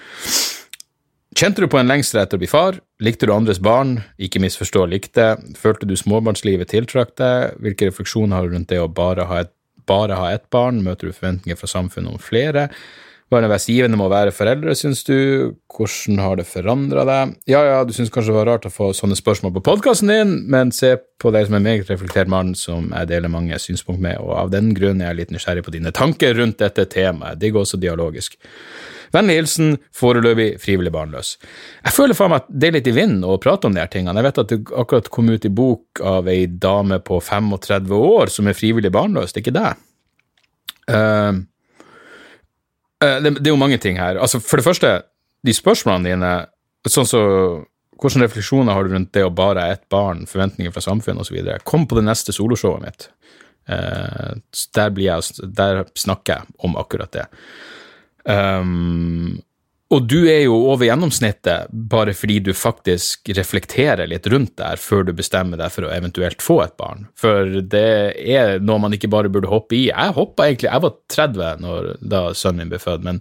[1.34, 2.78] Kjente du på en lengsel etter å bli far?
[3.04, 3.98] Likte du andres barn?
[4.22, 5.34] Ikke misforstå likte.
[5.60, 7.58] Følte du småbarnslivet tiltrakk deg?
[7.60, 9.52] Hvilke refleksjoner har du rundt det å bare ha, et,
[9.88, 10.80] bare ha ett barn?
[10.86, 12.70] Møter du forventninger fra samfunnet om flere?
[13.28, 15.16] Hva er det mest givende med å være foreldre, syns du?
[15.74, 17.34] Hvordan har det forandra deg?
[17.50, 20.34] Ja, ja, du syns kanskje det var rart å få sånne spørsmål på podkasten din,
[20.52, 24.20] men se på deg som en meget reflektert mann som jeg deler mange synspunkt med,
[24.22, 27.40] og av den grunn er jeg litt nysgjerrig på dine tanker rundt dette temaet.
[27.42, 28.38] Digg også dialogisk.
[29.14, 31.34] Vennlig hilsen foreløpig frivillig barnløs.
[31.84, 33.90] Jeg føler faen meg at det er litt i vinden å prate om de her
[33.92, 34.18] tingene.
[34.18, 38.32] Jeg vet at det akkurat kom ut i bok av ei dame på 35 år
[38.34, 39.74] som er frivillig barnløs, det er ikke det.
[40.90, 41.44] Uh,
[43.04, 44.18] det, det, er jo mange ting her.
[44.20, 44.96] Altså, for det første,
[45.44, 46.34] de spørsmålene dine,
[46.88, 47.22] sånn så
[47.94, 51.38] hvilke refleksjoner har du rundt det å bare ha ett barn, forventninger fra samfunnet osv.?
[51.64, 53.08] Kom på det neste soloshowet mitt.
[53.70, 54.34] Uh,
[54.76, 57.28] der, jeg, der, snakker jeg om akkurat det.
[58.24, 59.42] Um,
[59.92, 65.04] og du er jo over gjennomsnittet bare fordi du faktisk reflekterer litt rundt der før
[65.06, 67.04] du bestemmer deg for å eventuelt få et barn.
[67.20, 69.82] For det er noe man ikke bare burde hoppe i.
[69.90, 73.20] Jeg hoppa egentlig Jeg var 30 når, da sønnen min ble født, men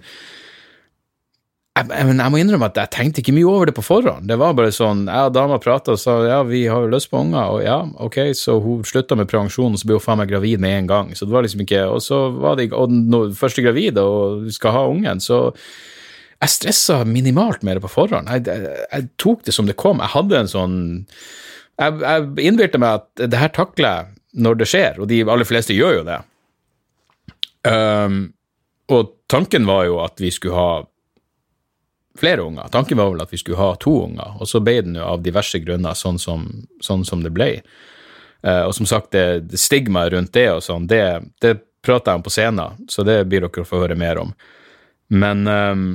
[1.73, 4.27] jeg, jeg, jeg, må innrømme at jeg tenkte ikke mye over det på forhånd.
[4.29, 7.09] Det var bare sånn, Jeg og dama prata og sa ja, vi har jo lyst
[7.09, 10.21] på unger, og ja, ok, så hun slutta med prevensjon, og så ble hun faen
[10.21, 11.09] meg gravid med en gang.
[11.17, 14.77] Så det var liksom ikke, Og så var det Og når første gravid og skal
[14.77, 15.49] ha ungen, så
[16.43, 18.29] jeg stressa minimalt med det på forhånd.
[18.29, 20.03] Jeg, jeg, jeg, tok det som det kom.
[20.03, 20.77] Jeg hadde en sånn
[21.79, 25.45] Jeg, jeg innbilte meg at det her takler jeg når det skjer, og de aller
[25.45, 26.21] fleste gjør jo det.
[27.65, 28.33] Um,
[28.93, 30.83] og tanken var jo at vi skulle ha
[32.19, 32.67] flere unger.
[32.71, 35.23] Tanken var vel at vi skulle ha to unger, og så ble det nå av
[35.25, 36.45] diverse grunner sånn som,
[36.83, 37.51] sånn som det ble.
[38.45, 41.03] Uh, og som sagt, det, det stigmaet rundt det og sånn, det,
[41.41, 44.33] det prater jeg om på scenen, så det blir dere å få høre mer om.
[45.13, 45.85] Men um,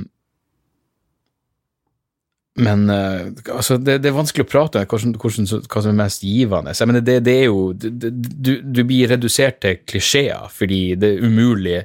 [2.59, 6.73] men uh, altså, det, det, er vanskelig å prate om hva som er mest givende.
[6.75, 11.23] Jeg mener, det, det er jo du, du, blir redusert til klisjeer fordi det er
[11.23, 11.77] umulig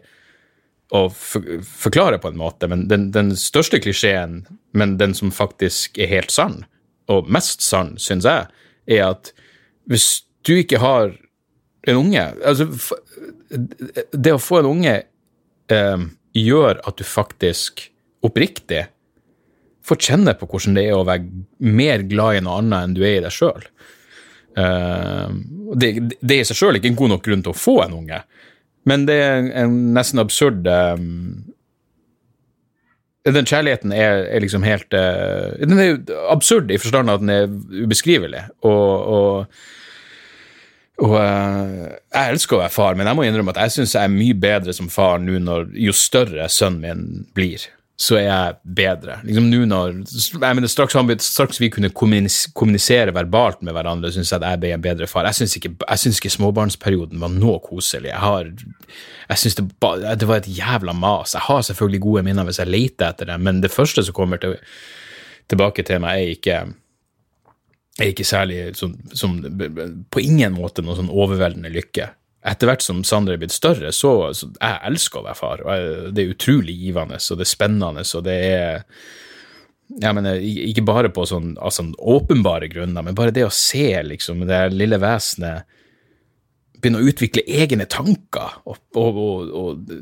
[0.95, 4.45] å forklare på en måte, men den, den største klisjeen,
[4.76, 6.62] men den som faktisk er helt sann,
[7.11, 8.47] og mest sann, syns jeg,
[8.95, 9.32] er at
[9.90, 11.12] hvis du ikke har
[11.84, 12.66] en unge Altså,
[14.12, 14.95] det å få en unge
[15.72, 17.84] eh, gjør at du faktisk
[18.24, 18.86] oppriktig
[19.84, 23.03] får kjenne på hvordan det er å være mer glad i noe annet enn du
[23.05, 23.66] er i deg sjøl.
[24.57, 25.36] Eh,
[25.76, 25.90] det,
[26.20, 28.22] det er i seg sjøl ikke en god nok grunn til å få en unge,
[28.89, 31.45] men det er en nesten absurd um,
[33.24, 35.95] Den kjærligheten er, er liksom helt uh, Den er
[36.32, 37.47] absurd i forstand at den er
[37.85, 38.43] ubeskrivelig.
[38.61, 39.62] Og, og,
[41.01, 44.05] og uh, jeg elsker å være far, men jeg må innrømme at jeg syns jeg
[44.05, 47.64] er mye bedre som far nå jo større sønnen min blir
[47.97, 49.20] så er jeg bedre.
[49.22, 54.40] Liksom nå når jeg mener, straks, straks, vi kunne kommunisere verbalt med hverandre, syns jeg
[54.40, 55.28] at jeg ble en bedre far.
[55.30, 55.76] Jeg syns ikke,
[56.11, 58.11] ikke, småbarnsperioden var noe koselig.
[58.11, 58.22] Jeg
[59.28, 59.68] jeg synes det,
[60.20, 61.36] det, var et jævla mas.
[61.38, 64.42] Jeg har selvfølgelig gode minner hvis jeg leter etter det, men det første som kommer
[64.42, 64.59] til,
[65.49, 66.59] tilbake til meg, er ikke
[67.95, 69.38] er ikke særlig som, som,
[70.11, 72.11] På ingen måte noe sånn overveldende lykke
[72.45, 75.62] etter hvert som Sander er blitt større, så, så jeg elsker å være far.
[75.64, 78.82] og jeg, Det er utrolig givende, og det er spennende, og det er
[80.01, 84.47] jeg mener, Ikke bare på sånn, altså, åpenbare grunner, men bare det å se liksom,
[84.49, 85.68] det lille vesenet
[86.85, 89.93] begynne å utvikle egne tanker og, og, og, og,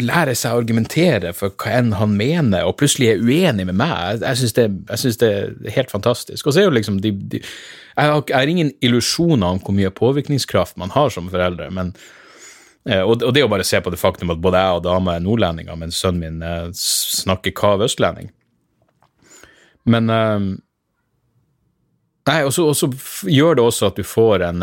[0.00, 3.94] lære seg å argumentere for hva enn han mener, og plutselig er uenig med meg.
[4.22, 4.66] Jeg, jeg syns det,
[5.20, 5.30] det,
[5.68, 6.46] er helt fantastisk.
[6.46, 9.76] Og så er jo liksom de, de jeg har, jeg har ingen illusjoner om hvor
[9.76, 11.92] mye påvirkningskraft man har som foreldre, men
[12.88, 15.24] eh, og, det å bare se på det faktum at både jeg og dama er
[15.24, 18.32] nordlendinger, mens sønnen min eh, snakker kav østlending.
[19.84, 20.52] Men eh,
[22.24, 22.86] Nei, og så
[23.28, 24.62] gjør det også at du får en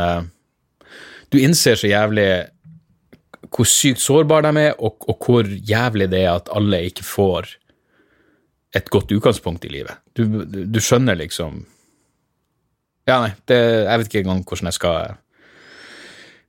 [1.32, 2.27] Du innser så jævlig
[3.51, 7.49] hvor sykt sårbare de er, og, og, hvor jævlig det er at alle ikke får
[8.77, 9.99] et godt utgangspunkt i livet.
[10.15, 11.65] Du, du skjønner liksom
[13.09, 15.17] ja, nei, det, jeg vet ikke engang hvordan jeg skal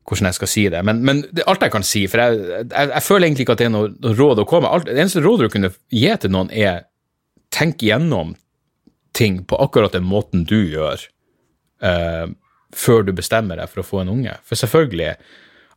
[0.08, 0.82] hvordan jeg skal si det.
[0.84, 3.62] Men, men det, alt jeg kan si, for jeg, jeg, jeg, føler egentlig ikke at
[3.62, 4.88] det er noe råd å komme med.
[4.90, 6.84] Det eneste rådet du kunne gi til noen, er
[7.54, 8.34] tenk igjennom
[9.16, 11.04] ting på akkurat den måten du gjør,
[11.84, 12.26] uh,
[12.76, 14.34] før du bestemmer deg for å få en unge.
[14.48, 15.14] For selvfølgelig,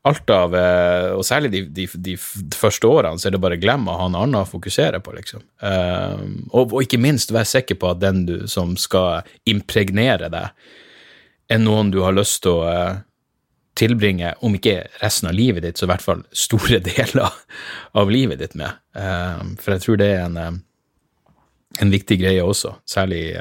[0.05, 2.13] alt av uh, Og særlig de, de, de,
[2.53, 5.41] første årene, så er det bare glem å ha en annen å fokusere på, liksom.
[5.63, 6.21] Uh,
[6.51, 10.69] og, og, ikke minst være sikker på at den du som skal impregnere deg,
[11.49, 12.69] er noen du har lyst til å
[13.75, 17.33] tilbringe, om ikke resten av livet ditt, så i hvert fall store deler
[17.97, 18.77] av livet ditt med.
[19.59, 20.61] For jeg tror det er en
[21.83, 23.35] en viktig greie også, særlig,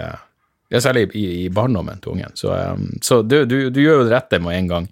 [0.75, 2.35] ja, særlig i, i, barndommen til ungen.
[2.35, 4.89] Så, um, så du, du, du, gjør jo det rette med å en gang,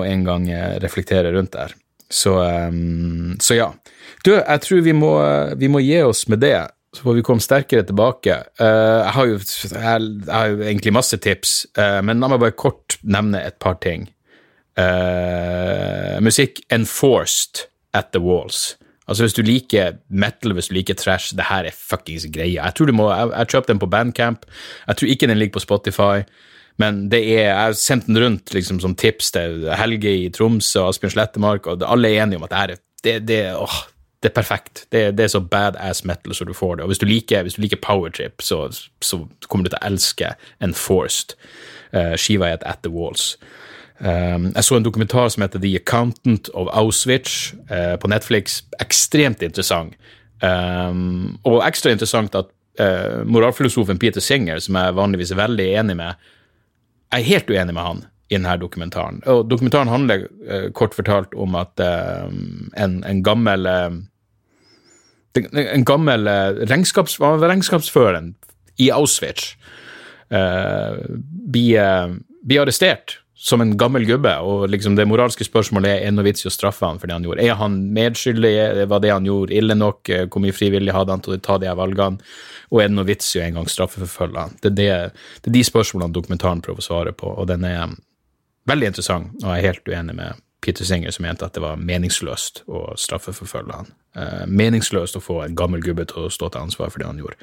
[0.00, 1.76] å en gang uh, reflektere rundt der.
[2.10, 3.70] Så, um, så, ja.
[4.26, 5.14] Du, jeg tror vi må,
[5.60, 6.56] vi må, gi oss med det,
[6.96, 8.40] så får vi komme sterkere tilbake.
[8.58, 11.54] Uh, jeg, har jo, jeg, jeg, har jo, egentlig masse tips,
[12.02, 14.10] men la meg bare kort nevne et par ting.
[16.24, 18.78] musikk enforced at the walls.
[19.10, 22.62] Altså Hvis du liker metal, hvis du liker trash, det her er fuckings greia.
[22.62, 24.46] Jeg tror du må, jeg, jeg kjøpte den på Bandcamp.
[24.86, 26.22] Jeg tror ikke den ligger på Spotify.
[26.78, 30.84] Men det er, jeg har sendt den rundt liksom, som tips til Helge i Tromsø
[30.84, 33.80] og Asbjørn Slettemark, og alle er enige om at det, er, det, det, åh,
[34.22, 34.86] det er perfekt.
[34.92, 36.86] Det, det, er så badass metal så du får det.
[36.86, 38.62] Og hvis du liker, hvis du liker powertrip, så,
[39.02, 41.36] så kommer du til å elske Enforced.
[41.90, 43.34] Uh, skiva heter At The Walls.
[44.00, 48.62] Um, jeg så en dokumentar som heter The Accountant of Auschwitz uh, på Netflix.
[48.80, 49.92] Ekstremt interessant.
[50.40, 52.48] Um, og ekstra interessant at
[52.80, 56.30] uh, moralfilosofen Peter Singer, som jeg vanligvis er veldig enig med,
[57.12, 59.20] er helt uenig med han i denne dokumentaren.
[59.28, 63.68] Og Dokumentaren handler uh, kort fortalt om at en, en, gammel
[65.36, 66.28] en gammel
[66.70, 68.32] regnskaps, regnskapsfører
[68.80, 69.56] i Auschwitz
[70.30, 72.14] blir,
[72.46, 76.44] blir arrestert som en gammel gubbe, og liksom det moralske spørsmålet er er noe vits
[76.44, 77.40] i å straffe han for det han gjorde.
[77.40, 78.52] Er han medskyldig?
[78.90, 80.10] Var det han gjorde, ille nok?
[80.28, 82.20] Hvor mye frivillig hadde han til å ta de valgene?
[82.70, 84.58] Og er det noe vits i å en gang straffeforfølge han?
[84.60, 84.90] Det er, det,
[85.40, 87.96] det er de spørsmålene dokumentaren prøver å svare på, og den er
[88.68, 91.80] veldig interessant, og jeg er helt uenig med Peter Singer som mente at det var
[91.80, 93.88] meningsløst å straffeforfølge han.
[94.20, 97.22] Eh, meningsløst å få en gammel gubbe til å stå til ansvar for det han
[97.22, 97.40] gjorde.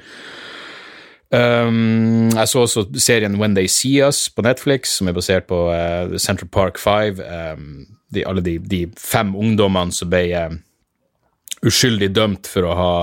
[1.28, 5.66] Um, jeg så også serien When They See Us på Netflix, som er basert på
[5.68, 7.20] uh, Central Park Five.
[7.20, 10.56] Um, de, alle de, de, fem ungdommene som ble uh,
[11.68, 12.94] uskyldig dømt for å ha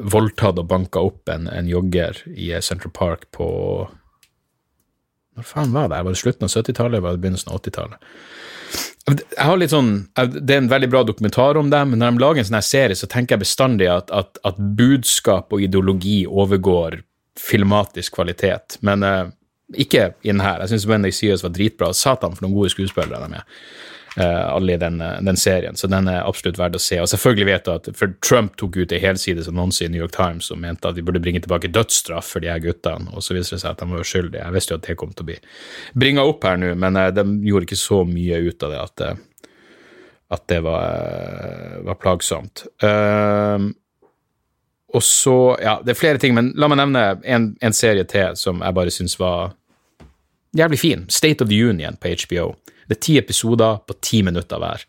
[0.00, 3.48] voldtatt og banka opp en, en jogger i uh, Central Park på
[5.38, 6.04] Når faen var det?
[6.04, 8.10] Var det slutten av 70-tallet eller begynnelsen av 80-tallet?
[9.10, 12.22] Jeg har litt sånn, Det er en veldig bra dokumentar om dem, men når de
[12.22, 17.00] lager en sånn serie, så tenker jeg bestandig at, at, at budskap og ideologi overgår
[17.38, 18.78] filmatisk kvalitet.
[18.86, 19.28] Men uh,
[19.76, 20.60] ikke i den her.
[20.64, 21.92] Jeg syns When They See Us var dritbra.
[21.94, 23.48] Satan for noen gode skuespillere de er.
[24.18, 26.96] Uh, alle i den, eh, den, serien, så den er absolutt verdt å se.
[26.98, 30.16] Og selvfølgelig vet du at For Trump tok ut en helsides annonse i New York
[30.16, 33.36] Times og mente at de burde bringe tilbake dødsstraff for de her guttene, og så
[33.36, 34.42] viser det seg at de var uskyldige.
[34.42, 35.38] Jeg visste jo at det kom til å bli
[36.02, 39.06] bringa opp her nå, men uh, de gjorde ikke så mye ut av det at,
[40.34, 42.66] at det var, var plagsomt.
[42.82, 43.70] Uh,
[44.94, 48.36] og så Ja, det er flere ting, men la meg nevne en, en serie til
[48.38, 49.52] som jeg bare syns var
[50.56, 51.04] jævlig fin.
[51.08, 52.54] State of the Union på HBO.
[52.88, 54.82] Det er ti episoder på ti minutter hver.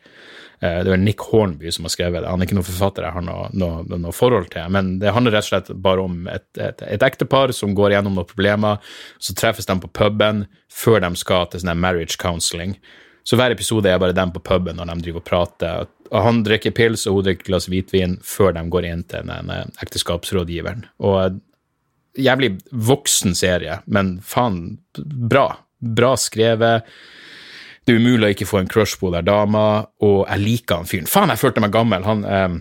[0.62, 2.30] Eh, det er Nick Hornby som har skrevet det.
[2.30, 5.38] Han er ikke noen forfatter jeg har noe, noe, noe, forhold til, men det handler
[5.38, 8.82] rett og slett bare om et, et, et ektepar som går gjennom noen problemer.
[9.22, 12.78] Så treffes de på puben før de skal til sånn marriage counseling.
[13.26, 15.90] Så hver episode er bare dem på puben når de driver og prater.
[16.12, 20.84] Han drikker pils, og hun drikker glass hvitvin før de går inn til den ekteskapsrådgiveren.
[21.08, 21.40] Og
[22.20, 25.48] jævlig voksen serie, men faen, bra.
[25.82, 26.86] Bra skrevet.
[27.82, 30.90] Det er umulig å ikke få en crush på der dama, og jeg liker han
[30.90, 31.10] fyren.
[31.10, 32.06] Faen, jeg følte meg gammel.
[32.06, 32.60] Han eh,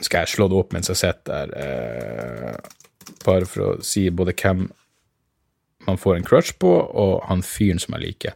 [0.00, 4.34] Skal jeg slå det opp mens jeg sitter der, eh, bare for å si både
[4.34, 4.64] hvem
[5.86, 8.34] man får en crush på, og han fyren som jeg liker.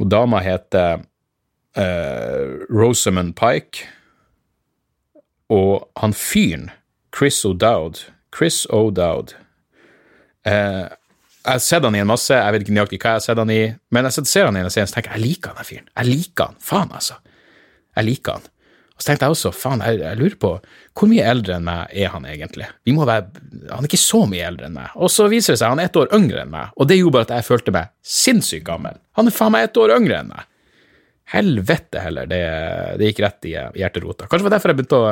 [0.00, 1.02] Og dama heter
[1.78, 3.86] uh, Rosamund Pike.
[5.52, 6.70] Og han fyren,
[7.14, 8.02] Chris O'Dowd
[8.34, 9.36] Chris O'Dowd
[10.46, 10.86] Eh,
[11.46, 13.38] Jeg har sett han i en masse, jeg vet ikke nøyaktig hva jeg har sett
[13.38, 13.60] han i,
[13.94, 15.84] men jeg ser han i en scene og tenker jeg liker han fyren.
[15.92, 16.56] Jeg liker han.
[16.58, 17.20] Faen, altså.
[17.94, 18.48] Jeg liker han.
[18.96, 20.50] Og så tenkte jeg også, faen, jeg, jeg, lurer på
[20.96, 22.66] hvor mye eldre enn meg er han egentlig?
[22.82, 23.28] Vi må være,
[23.68, 24.98] Han er ikke så mye eldre enn meg.
[24.98, 27.18] Og så viser det seg han er ett år yngre enn meg, og det gjorde
[27.18, 28.98] bare at jeg følte meg sinnssykt gammel.
[29.20, 30.50] Han er faen meg ett år yngre enn meg.
[31.32, 32.42] Helvete heller, det,
[33.00, 34.28] det gikk rett i hjerterota.
[34.28, 35.08] Kanskje det var derfor jeg begynte å,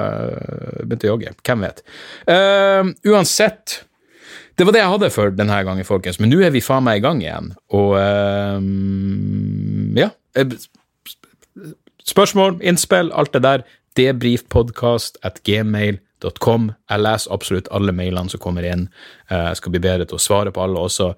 [0.84, 1.32] begynte å jogge.
[1.42, 1.82] Hvem vet.
[2.28, 3.80] Uh, uansett,
[4.54, 6.20] det var det jeg hadde for denne gangen, folkens.
[6.22, 8.62] Men nå er vi faen meg i gang igjen, og uh,
[9.98, 10.12] ja.
[12.04, 13.64] Spørsmål, innspill, alt det der.
[13.98, 16.70] Debrifpodkast at gmail.com.
[16.90, 18.88] Jeg leser absolutt alle mailene som kommer inn.
[19.30, 21.12] Eh, Jeg skal bli bedre til å svare på alle også.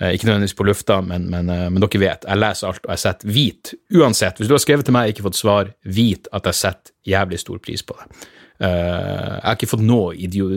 [0.00, 2.94] Eh, Ikke nødvendigvis på lufta, men, men, eh, men dere vet, jeg leser alt, og
[2.96, 3.74] jeg setter hvit.
[3.94, 6.94] Uansett, hvis du har skrevet til meg og ikke fått svar, vit at jeg setter
[7.06, 8.26] jævlig stor pris på det.
[8.64, 10.48] Eh, jeg har ikke fått noe idio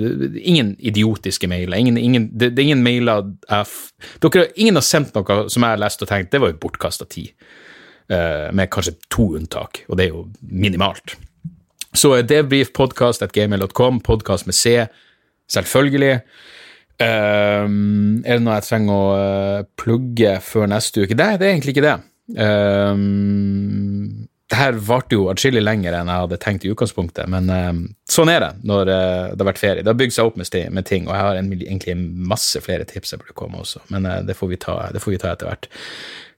[0.42, 1.78] ingen idiotiske mailer.
[1.78, 5.86] Ingen, ingen, det, det er ingen mailer dere, Ingen har sendt noe som jeg har
[5.86, 7.34] lest og tenkt det var jo bortkasta tid.
[8.08, 11.18] Med kanskje to unntak, og det er jo minimalt.
[11.92, 14.78] Så er debrifpodkast.gmail.com, podkast med C,
[15.52, 16.22] selvfølgelig.
[17.04, 21.18] Ehm, er det noe jeg trenger å eh, plugge før neste uke?
[21.18, 21.98] Nei, det er egentlig ikke det.
[22.38, 27.82] Um, det her varte jo atskillig lenger enn jeg hadde tenkt i utgangspunktet, men um,
[28.10, 29.84] sånn er det når uh, det har vært ferie.
[29.84, 31.98] Det har bygd seg opp med, med ting, og jeg har en, egentlig
[32.34, 35.14] masse flere tips jeg burde komme også, men uh, det, får vi ta, det får
[35.14, 35.70] vi ta etter hvert.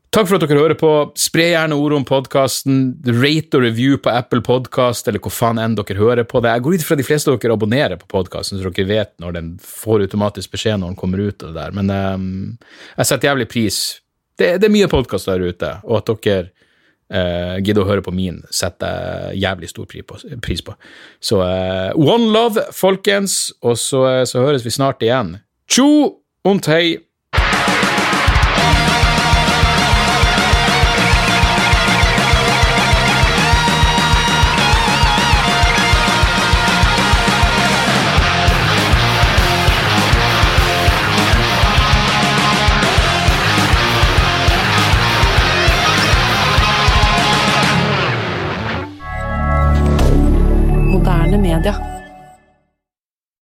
[0.09, 0.91] Takk for at dere hører på.
[1.21, 2.77] Spre gjerne ordet om podkasten.
[3.05, 6.55] Rate og review på Apple Podcast, eller hvor faen enn dere hører på det.
[6.55, 9.35] Jeg går ut fra de fleste av dere abonnerer på podkasten, så dere vet når
[9.37, 11.37] den får automatisk beskjed når den kommer ut.
[11.43, 11.75] og det der.
[11.77, 12.25] Men um,
[12.97, 13.77] jeg setter jævlig pris
[14.39, 16.49] Det, det er mye podkast der ute, og at dere
[17.09, 20.75] Uh, gidder å høre på min, setter jeg jævlig stor pris på.
[21.17, 25.39] Så uh, one love, folkens, og så, eh, så høres vi snart igjen.
[25.65, 25.89] Tjo
[26.45, 27.08] und hei!
[51.59, 51.88] milliardaire